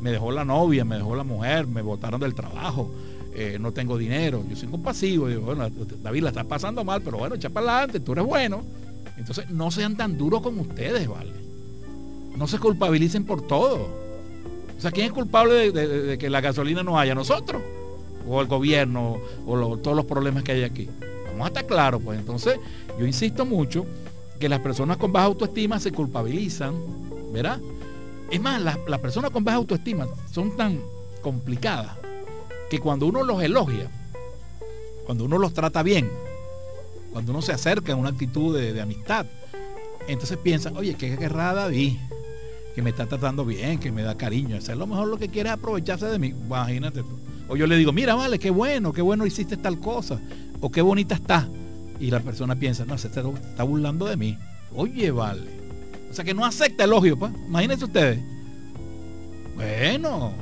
[0.00, 2.90] Me, dejó la novia, me dejó la mujer, me botaron del trabajo,
[3.34, 4.44] eh, no tengo dinero.
[4.48, 5.68] Yo soy compasivo, digo, bueno,
[6.02, 8.62] David la estás pasando mal, pero bueno, echa para adelante, tú eres bueno.
[9.16, 11.47] Entonces, no sean tan duros con ustedes, ¿vale?
[12.38, 13.88] No se culpabilicen por todo.
[14.76, 17.12] O sea, ¿quién es culpable de, que la gasolina no haya?
[17.12, 17.60] ¿Nosotros?
[18.28, 19.18] ¿O el gobierno?
[19.44, 20.88] ¿O todos los problemas que hay aquí?
[21.26, 22.60] Vamos a estar claros, pues entonces
[22.96, 23.86] yo insisto mucho
[24.38, 26.74] que las personas con baja autoestima se culpabilizan,
[27.32, 27.60] ¿verdad?
[28.30, 30.80] Es más, las, personas con baja autoestima son tan
[31.22, 31.96] complicadas
[32.70, 33.90] que cuando uno los elogia,
[35.06, 36.08] cuando uno los trata bien,
[37.12, 39.26] cuando uno se acerca en una actitud de, amistad,
[40.06, 41.96] entonces piensan, oye, qué querrá David,
[42.78, 44.56] que me está tratando bien, que me da cariño.
[44.56, 46.28] Hacer lo mejor lo que quiere es aprovecharse de mí.
[46.28, 47.18] Imagínate tú.
[47.48, 50.20] O yo le digo, mira, vale, qué bueno, qué bueno hiciste tal cosa.
[50.60, 51.48] O qué bonita está.
[51.98, 54.38] Y la persona piensa, no, se está, burlando de mí.
[54.72, 55.50] Oye, vale.
[56.08, 57.32] O sea que no acepta elogio, pues.
[57.48, 58.20] Imagínense ustedes.
[59.56, 60.32] Bueno,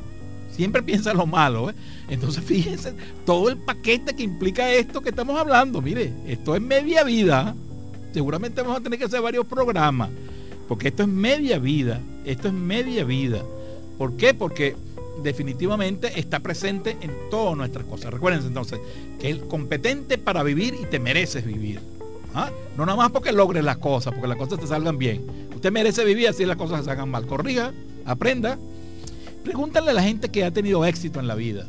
[0.51, 1.71] siempre piensa lo malo.
[1.71, 1.75] ¿eh?
[2.11, 5.81] Entonces fíjense todo el paquete que implica esto que estamos hablando.
[5.81, 7.57] Mire, esto es media vida.
[8.13, 10.11] Seguramente vamos a tener que hacer varios programas.
[10.69, 11.99] Porque esto es media vida.
[12.27, 13.43] Esto es media vida.
[13.97, 14.35] ¿Por qué?
[14.35, 14.77] Porque
[15.23, 18.13] definitivamente está presente en todas nuestras cosas.
[18.13, 18.81] Recuérdense entonces
[19.19, 21.81] que es competente para vivir y te mereces vivir.
[22.35, 22.51] ¿Ah?
[22.77, 25.25] No nada más porque logres las cosas, porque las cosas te salgan bien.
[25.55, 27.27] Usted merece vivir así las cosas se hagan mal.
[27.27, 27.73] Corrija,
[28.05, 28.59] aprenda.
[29.43, 31.67] Pregúntale a la gente que ha tenido éxito en la vida.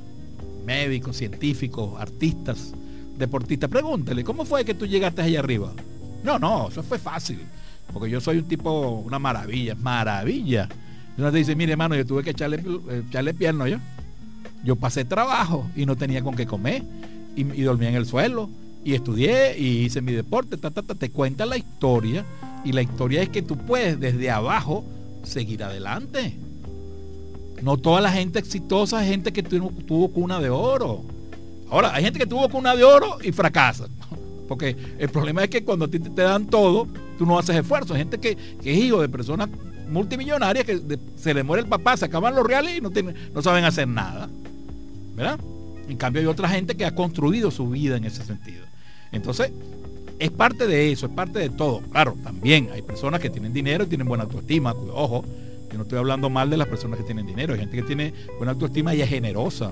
[0.66, 2.74] Médicos, científicos, artistas,
[3.16, 3.70] deportistas.
[3.70, 5.72] Pregúntale, ¿cómo fue que tú llegaste allá arriba?
[6.24, 7.40] No, no, eso fue fácil.
[7.94, 10.68] Porque yo soy un tipo, una maravilla, maravilla.
[11.18, 12.64] Y uno te dice, mire hermano, yo tuve que echarle,
[13.10, 13.78] echarle yo.
[14.64, 16.84] Yo pasé trabajo y no tenía con qué comer.
[17.36, 18.50] Y, dormía en el suelo.
[18.84, 20.58] Y estudié y hice mi deporte.
[20.58, 22.26] Ta, te cuenta la historia.
[22.64, 24.84] Y la historia es que tú puedes desde abajo
[25.24, 26.38] seguir adelante.
[27.62, 31.04] No toda la gente exitosa es gente que tuvo, tuvo cuna de oro.
[31.70, 33.88] Ahora, hay gente que tuvo cuna de oro y fracasa.
[34.48, 36.88] Porque el problema es que cuando a ti te, dan todo,
[37.18, 37.94] tú no haces esfuerzo.
[37.94, 39.50] Hay gente que, es hijo de personas
[39.90, 43.42] multimillonarias que se le muere el papá, se acaban los reales y no, tienen, no
[43.42, 44.30] saben hacer nada.
[45.16, 45.40] ¿Verdad?
[45.88, 48.66] En cambio hay otra gente que ha construido su vida en ese sentido.
[49.12, 49.52] Entonces,
[50.20, 51.82] es parte de eso, es parte de todo.
[51.92, 54.74] Claro, también hay personas que tienen dinero y tienen buena autoestima.
[54.94, 55.24] Ojo,
[55.72, 57.54] yo no estoy hablando mal de las personas que tienen dinero.
[57.54, 59.72] Hay gente que tiene buena autoestima y es generosa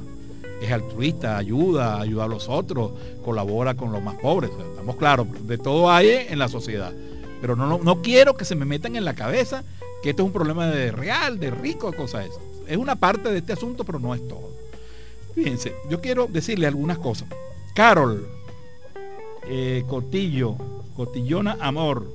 [0.61, 2.91] es altruista, ayuda, ayuda a los otros,
[3.23, 4.51] colabora con los más pobres.
[4.51, 6.93] estamos claros, de todo hay en la sociedad.
[7.41, 9.63] Pero no, no, quiero que se me metan en la cabeza
[10.01, 12.39] que esto es un problema de real, de rico, cosas esas.
[12.67, 14.51] Es una parte de este asunto, pero no es todo.
[15.35, 17.27] Fíjense, yo quiero decirle algunas cosas.
[17.73, 18.27] Carol,
[19.47, 20.55] eh, Cotillo,
[20.95, 22.07] Cotillona Amor.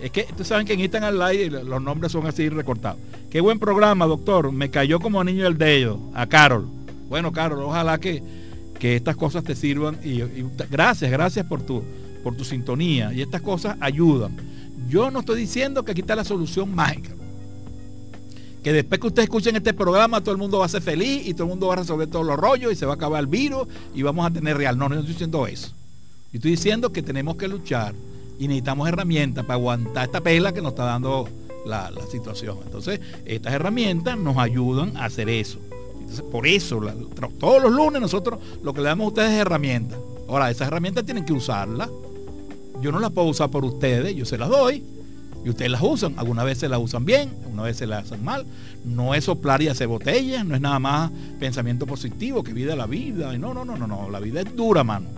[0.00, 2.98] Es que ustedes saben que en Instagram Live los nombres son así recortados.
[3.30, 4.50] Qué buen programa, doctor.
[4.50, 6.00] Me cayó como niño el dedo.
[6.14, 6.79] A Carol.
[7.10, 8.22] Bueno, Carlos, ojalá que,
[8.80, 10.22] estas cosas te sirvan y,
[10.70, 11.82] gracias, gracias por tu,
[12.22, 14.36] por tu sintonía y estas cosas ayudan.
[14.88, 17.10] Yo no estoy diciendo que aquí está la solución mágica.
[18.62, 21.34] Que después que ustedes escuchen este programa todo el mundo va a ser feliz y
[21.34, 23.26] todo el mundo va a resolver todos los rollos y se va a acabar el
[23.26, 24.78] virus y vamos a tener real.
[24.78, 25.74] No, no estoy diciendo eso.
[26.32, 27.94] Yo estoy diciendo que tenemos que luchar
[28.38, 31.28] y necesitamos herramientas para aguantar esta pela que nos está dando
[31.66, 32.58] la, la situación.
[32.64, 35.58] Entonces, estas herramientas nos ayudan a hacer eso
[36.30, 36.80] Por eso,
[37.38, 39.98] todos los lunes nosotros lo que le damos a ustedes es herramientas.
[40.28, 41.88] Ahora, esas herramientas tienen que usarlas.
[42.80, 44.84] Yo no las puedo usar por ustedes, yo se las doy.
[45.44, 46.18] Y ustedes las usan.
[46.18, 48.46] Algunas veces las usan bien, algunas veces las hacen mal.
[48.84, 52.86] No es soplar y hacer botellas, no es nada más pensamiento positivo, que vida la
[52.86, 53.36] vida.
[53.38, 54.10] No, no, no, no, no.
[54.10, 55.08] La vida es dura, mano.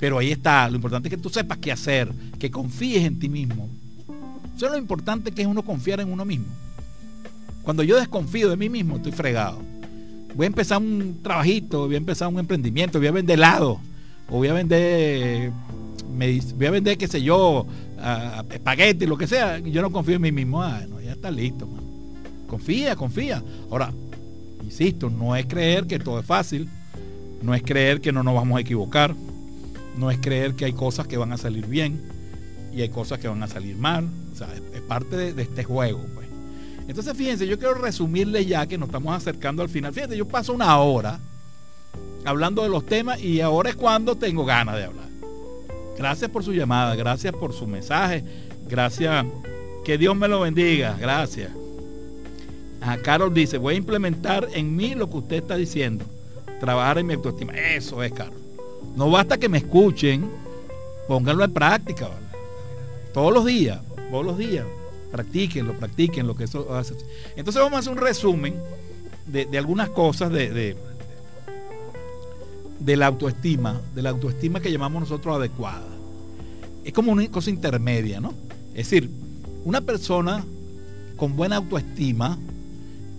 [0.00, 0.68] Pero ahí está.
[0.68, 3.68] Lo importante es que tú sepas qué hacer, que confíes en ti mismo.
[4.56, 6.46] Eso es lo importante que es uno confiar en uno mismo.
[7.62, 9.71] Cuando yo desconfío de mí mismo, estoy fregado.
[10.34, 13.80] Voy a empezar un trabajito, voy a empezar un emprendimiento, voy a vender helado,
[14.28, 15.52] o voy a vender,
[16.56, 17.66] voy a vender, qué sé yo,
[18.50, 19.58] espagueti, lo que sea.
[19.58, 20.62] Yo no confío en mí mismo.
[20.62, 21.68] Ah, no, ya está listo.
[22.46, 23.42] Confía, confía.
[23.70, 23.92] Ahora,
[24.64, 26.68] insisto, no es creer que todo es fácil,
[27.42, 29.14] no es creer que no nos vamos a equivocar,
[29.96, 32.00] no es creer que hay cosas que van a salir bien
[32.74, 34.08] y hay cosas que van a salir mal.
[34.32, 36.00] O sea, es, parte de, de este juego.
[36.14, 36.21] Pues.
[36.88, 39.92] Entonces, fíjense, yo quiero resumirles ya que nos estamos acercando al final.
[39.92, 41.20] Fíjense, yo paso una hora
[42.24, 45.06] hablando de los temas y ahora es cuando tengo ganas de hablar.
[45.96, 48.24] Gracias por su llamada, gracias por su mensaje,
[48.68, 49.24] gracias.
[49.84, 51.50] Que Dios me lo bendiga, gracias.
[52.80, 56.04] A Carol dice, voy a implementar en mí lo que usted está diciendo.
[56.60, 57.52] Trabajar en mi autoestima.
[57.52, 58.40] Eso es, Carol.
[58.96, 60.28] No basta que me escuchen,
[61.08, 62.26] pónganlo en práctica, ¿vale?
[63.12, 63.80] Todos los días,
[64.10, 64.64] todos los días
[65.12, 66.94] practíquenlo, practiquen lo que eso hace.
[67.36, 68.54] Entonces vamos a hacer un resumen
[69.26, 70.76] de, algunas cosas de,
[72.80, 75.86] de, la autoestima, de la autoestima que llamamos nosotros adecuada.
[76.82, 78.34] Es como una cosa intermedia, ¿no?
[78.70, 79.08] Es decir,
[79.64, 80.44] una persona
[81.16, 82.38] con buena autoestima,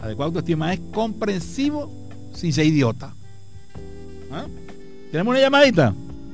[0.02, 1.91] adecuada autoestima, es comprensivo
[2.34, 3.14] sin ser idiota.
[4.32, 4.48] ¿Ah?
[5.12, 5.94] ¿Tenemos una llamadita?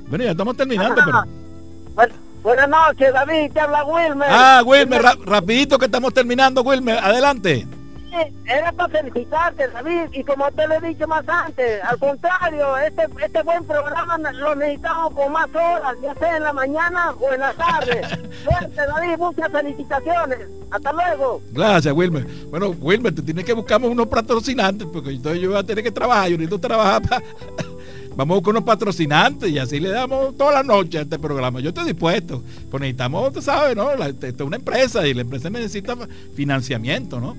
[0.09, 2.28] Bueno, ya estamos terminando, pero...
[2.41, 4.27] Buenas noches, David, te habla Wilmer.
[4.29, 7.67] Ah, Wilmer, rapidito que estamos terminando, Wilmer, adelante.
[8.09, 12.77] Sí, era para felicitarte, David, y como te lo he dicho más antes, al contrario,
[12.77, 17.31] este, este buen programa lo necesitamos con más horas, ya sea en la mañana o
[17.33, 18.01] en la tarde.
[18.43, 20.39] Suerte, David, muchas felicitaciones.
[20.71, 21.41] Hasta luego.
[21.51, 22.25] Gracias, Wilmer.
[22.49, 25.91] Bueno, Wilmer, te tienes que buscar unos patrocinantes, porque entonces yo voy a tener que
[25.91, 27.21] trabajar, yo necesito trabajar para
[28.19, 31.61] vamos con unos patrocinantes y así le damos toda la noche a este programa.
[31.61, 33.89] Yo estoy dispuesto, pues necesitamos, tú sabes, ¿no?
[33.91, 35.95] Esta es una empresa y la empresa necesita
[36.35, 37.37] financiamiento, ¿no?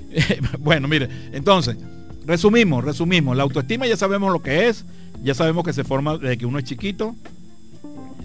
[0.60, 1.76] bueno, mire, entonces,
[2.24, 3.36] resumimos, resumimos.
[3.36, 4.84] La autoestima ya sabemos lo que es,
[5.24, 7.16] ya sabemos que se forma desde que uno es chiquito.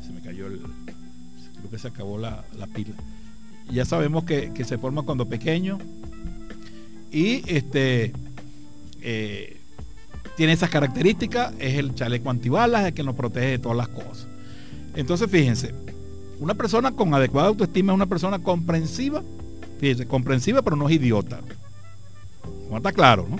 [0.05, 0.59] Se me cayó el.
[0.59, 2.43] Creo que se acabó la,
[2.75, 2.93] pila.
[3.71, 5.79] Ya sabemos que, se forma cuando pequeño.
[7.11, 8.13] Y este.
[9.01, 9.56] Eh,
[10.37, 14.27] tiene esas características, es el chaleco antibalas, el que nos protege de todas las cosas.
[14.95, 15.73] Entonces, fíjense,
[16.39, 19.23] una persona con adecuada autoestima es una persona comprensiva,
[19.79, 21.41] fíjense, comprensiva pero no es idiota.
[22.71, 23.39] Está claro, ¿no?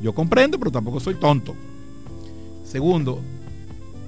[0.00, 1.54] Yo comprendo, pero tampoco soy tonto.
[2.64, 3.20] Segundo,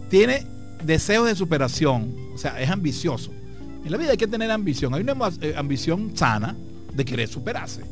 [0.09, 0.47] tiene
[0.83, 3.31] deseos de superación, o sea, es ambicioso.
[3.85, 4.95] En la vida hay que tener ambición.
[4.95, 6.57] Hay una eh, ambición sana
[6.95, 7.83] de querer superarse,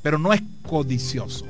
[0.00, 1.44] pero no es codicioso.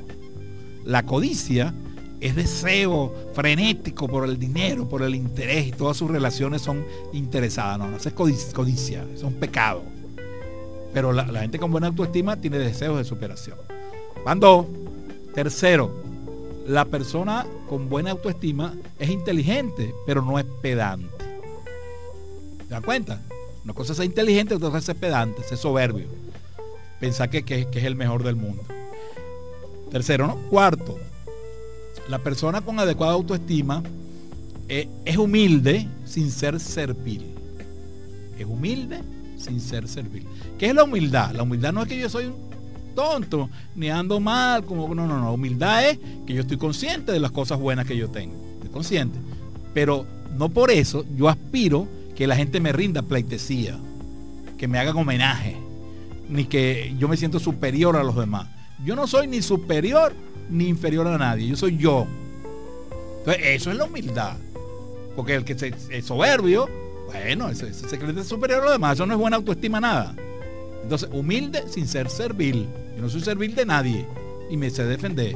[0.85, 1.73] La codicia
[2.21, 7.79] es deseo frenético por el dinero, por el interés y todas sus relaciones son interesadas.
[7.79, 8.13] No, no es
[8.53, 9.83] codicia, es un pecado.
[10.93, 13.57] Pero la, gente con buena autoestima tiene deseos de superación.
[14.23, 14.67] Cuando,
[15.33, 15.91] tercero,
[16.67, 21.25] la persona con buena autoestima es inteligente, pero no es pedante.
[22.63, 23.21] ¿Se dan cuenta?
[23.63, 26.07] Una cosa es ser inteligente, otra cosa es ser pedante, ser soberbio.
[26.99, 28.63] Pensar que, que es el mejor del mundo.
[29.91, 30.35] Tercero, ¿no?
[30.49, 30.99] Cuarto,
[32.09, 33.83] la persona con adecuada autoestima
[34.67, 37.35] eh, es humilde sin ser servil.
[38.37, 39.01] Es humilde
[39.37, 40.25] sin ser servil.
[40.57, 41.33] ¿Qué es la humildad?
[41.35, 42.35] La humildad no es que yo soy un
[42.95, 45.33] tonto, ni ando mal, como no, no, no.
[45.33, 48.35] Humildad es que yo estoy consciente de las cosas buenas que yo tengo.
[48.55, 49.19] Estoy consciente.
[49.75, 50.05] Pero
[50.35, 53.77] no por eso yo aspiro que la gente me rinda pleitesía,
[54.57, 55.57] que me hagan homenaje,
[56.27, 58.47] ni que yo me siento superior a los demás.
[58.83, 60.13] Yo no soy ni superior
[60.49, 62.07] ni inferior a nadie, yo soy yo.
[63.19, 64.37] Entonces, eso es la humildad.
[65.15, 65.53] Porque el que
[65.89, 66.69] es soberbio,
[67.07, 70.15] bueno, ese, se cree superior a los demás, eso no es buena autoestima nada.
[70.83, 72.67] Entonces, humilde sin ser servil.
[72.95, 74.05] Yo no soy servil de nadie
[74.49, 75.35] y me sé defender.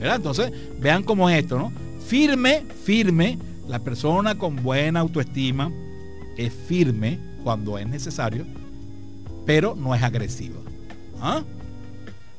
[0.00, 1.72] Entonces, vean cómo es esto, ¿no?
[2.06, 5.70] Firme, firme, la persona con buena autoestima
[6.36, 8.44] es firme cuando es necesario,
[9.46, 10.56] pero no es agresiva.
[11.20, 11.42] ¿Ah?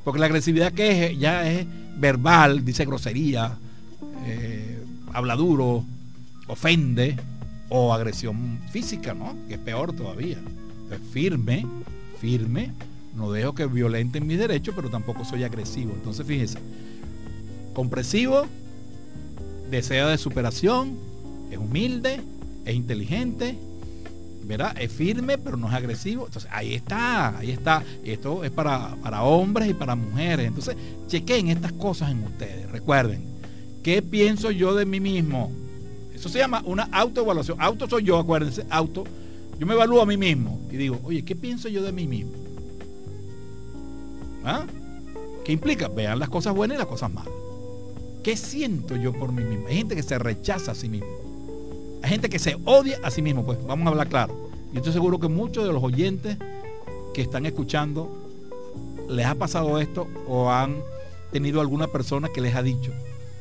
[0.04, 1.66] Porque la agresividad que es, ya es
[1.98, 3.58] verbal, dice grosería,
[4.26, 4.84] eh,
[5.14, 5.86] habla duro,
[6.48, 7.16] ofende,
[7.70, 9.36] o agresión física, ¿no?
[9.48, 10.38] Que es peor todavía.
[11.12, 11.66] firme,
[12.22, 12.72] firme,
[13.16, 15.94] no dejo que violenten mis derechos, pero tampoco soy agresivo.
[15.94, 16.60] Entonces, fíjese,
[17.74, 18.46] compresivo,
[19.72, 20.98] desea de superación,
[21.52, 22.22] es humilde,
[22.66, 23.58] es inteligente,
[24.46, 24.76] ¿verdad?
[24.80, 26.26] Es firme, pero no es agresivo.
[26.26, 27.84] Entonces, ahí está, ahí está.
[28.04, 30.48] Esto es para, para hombres y para mujeres.
[30.48, 30.76] Entonces,
[31.08, 32.72] chequen estas cosas en ustedes.
[32.72, 33.26] Recuerden,
[33.84, 35.52] ¿qué pienso yo de mí mismo?
[36.14, 37.62] Eso se llama una autoevaluación.
[37.62, 39.04] Auto soy yo, acuérdense, auto.
[39.60, 42.34] Yo me evalúo a mí mismo y digo, oye, ¿qué pienso yo de mí mismo?
[44.44, 44.66] ¿Ah?
[45.44, 45.88] ¿Qué implica?
[45.88, 47.34] Vean las cosas buenas y las cosas malas.
[48.24, 49.68] ¿Qué siento yo por mí mismo?
[49.68, 51.25] Hay gente que se rechaza a sí mismo.
[52.06, 53.44] Hay gente que se odia a sí mismo.
[53.44, 54.52] Pues vamos a hablar claro.
[54.72, 56.38] Y estoy seguro que muchos de los oyentes
[57.16, 58.16] que están escuchando
[59.10, 60.84] les ha pasado esto o han
[61.32, 62.92] tenido alguna persona que les ha dicho,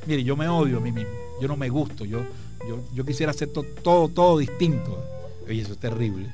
[0.07, 1.13] mire, yo me odio a mí mismo,
[1.43, 2.21] yo no me gusto, yo,
[2.67, 3.51] yo, yo quisiera hacer
[3.83, 4.99] todo, todo distinto.
[5.47, 6.33] Oye, eso es terrible.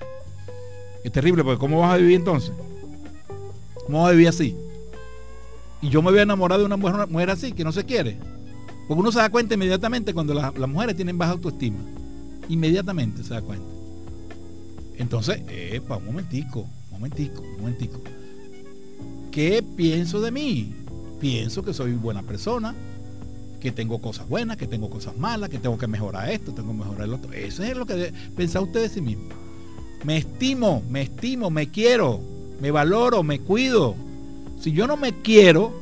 [1.02, 2.52] Es terrible porque ¿cómo vas a vivir entonces?
[3.86, 4.56] ¿Cómo vas a vivir así?
[5.82, 8.18] Y yo me voy a enamorar de una mujer, así, que no se quiere.
[8.86, 11.80] Porque uno se da cuenta inmediatamente cuando las mujeres tienen baja autoestima.
[12.50, 13.64] Inmediatamente se da cuenta.
[14.98, 18.00] Entonces, epa, un momentico, un momentico, un momentico.
[19.30, 20.74] ¿Qué pienso de mí?
[21.20, 22.74] Pienso que soy buena persona,
[23.60, 26.78] que tengo cosas buenas, que tengo cosas malas, que tengo que mejorar esto, tengo que
[26.78, 27.32] mejorar el otro.
[27.32, 29.28] Eso es lo que pensar usted de sí mismo.
[30.04, 32.20] Me estimo, me estimo, me quiero,
[32.60, 33.94] me valoro, me cuido.
[34.58, 35.72] Si yo no me quiero,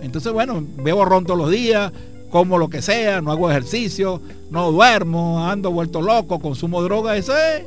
[0.00, 1.92] entonces bueno, veo borrón todos los días,
[2.34, 4.20] como lo que sea, no hago ejercicio,
[4.50, 7.62] no duermo, ando vuelto loco, consumo droga, eso es.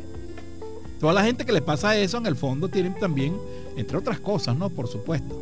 [0.99, 3.33] Toda la gente que le pasa eso en el fondo tienen también,
[3.77, 4.69] entre otras cosas, ¿no?
[4.69, 5.39] Por supuesto,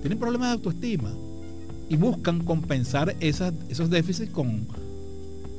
[0.00, 1.12] tienen problemas de autoestima
[1.90, 4.66] y buscan compensar esos déficits con,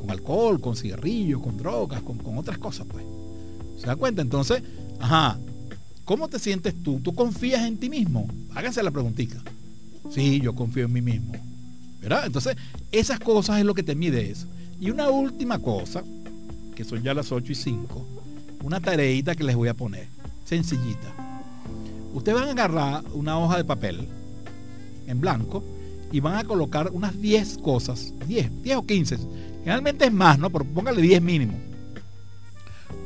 [0.02, 3.06] con alcohol, con cigarrillos, con drogas, con, con otras cosas, pues.
[3.78, 4.24] ¿Se da cuenta?
[4.24, 4.64] Entonces,
[5.00, 5.38] ajá,
[6.04, 7.00] ¿cómo te sientes tú?
[7.00, 8.28] ¿Tú confías en ti mismo?
[8.56, 9.40] Háganse la preguntita.
[10.10, 11.53] Sí, yo confío en mí mismo.
[12.04, 12.56] Entonces,
[12.92, 14.48] esas cosas es lo que te mide eso.
[14.80, 16.04] Y una última cosa,
[16.76, 18.08] que son ya las 8 y 5,
[18.64, 20.08] una tareita que les voy a poner,
[20.44, 21.14] sencillita.
[22.14, 24.08] Ustedes van a agarrar una hoja de papel
[25.08, 25.64] en blanco
[26.12, 29.18] y van a colocar unas 10 cosas, 10, 10 o 15.
[29.60, 30.50] Generalmente es más, ¿no?
[30.50, 31.58] Pero póngale 10 mínimo.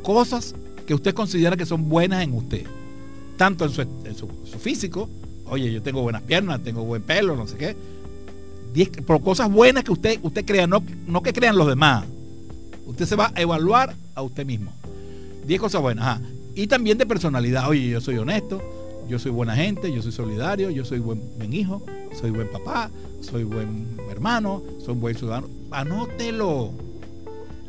[0.03, 2.65] Cosas que usted considera que son buenas en usted.
[3.37, 4.27] Tanto en su,
[4.59, 5.09] físico,
[5.45, 7.75] oye, yo tengo buenas piernas, tengo buen pelo, no sé qué.
[8.73, 12.05] 10, pero cosas buenas que usted, usted crea, no, no que crean los demás.
[12.85, 14.71] Usted se va a evaluar a usted mismo.
[15.45, 16.21] 10 cosas buenas.
[16.55, 17.69] Y también de personalidad.
[17.69, 18.61] Oye, yo soy honesto,
[19.07, 21.83] yo soy buena gente, yo soy solidario, yo soy buen, hijo,
[22.19, 22.89] soy buen papá,
[23.21, 25.47] soy buen hermano, soy buen ciudadano.
[25.71, 26.71] Anótelo.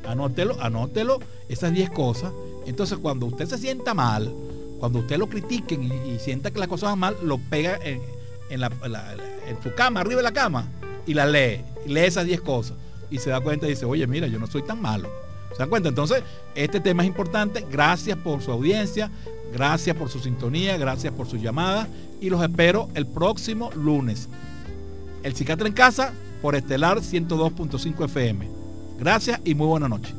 [0.06, 2.32] Anótelo, anótelo esas 10 cosas.
[2.66, 4.32] Entonces cuando usted se sienta mal,
[4.78, 8.00] cuando usted lo critiquen y, sienta que las cosas van mal, lo pega en,
[8.50, 10.68] en su cama, arriba de la cama,
[11.08, 11.64] y la lee.
[11.86, 12.76] Lee esas 10 cosas.
[13.10, 15.10] Y se da cuenta y dice, oye, mira, yo no soy tan malo.
[15.52, 15.88] ¿Se dan cuenta?
[15.88, 16.22] Entonces,
[16.54, 17.64] este tema es importante.
[17.70, 19.10] Gracias por su audiencia,
[19.52, 21.88] gracias por su sintonía, gracias por su llamada
[22.20, 24.28] y los espero el próximo lunes.
[25.22, 28.48] El Psiquiatra en Casa por Estelar 102.5 FM.
[28.98, 30.12] Gracias y muy buena noche.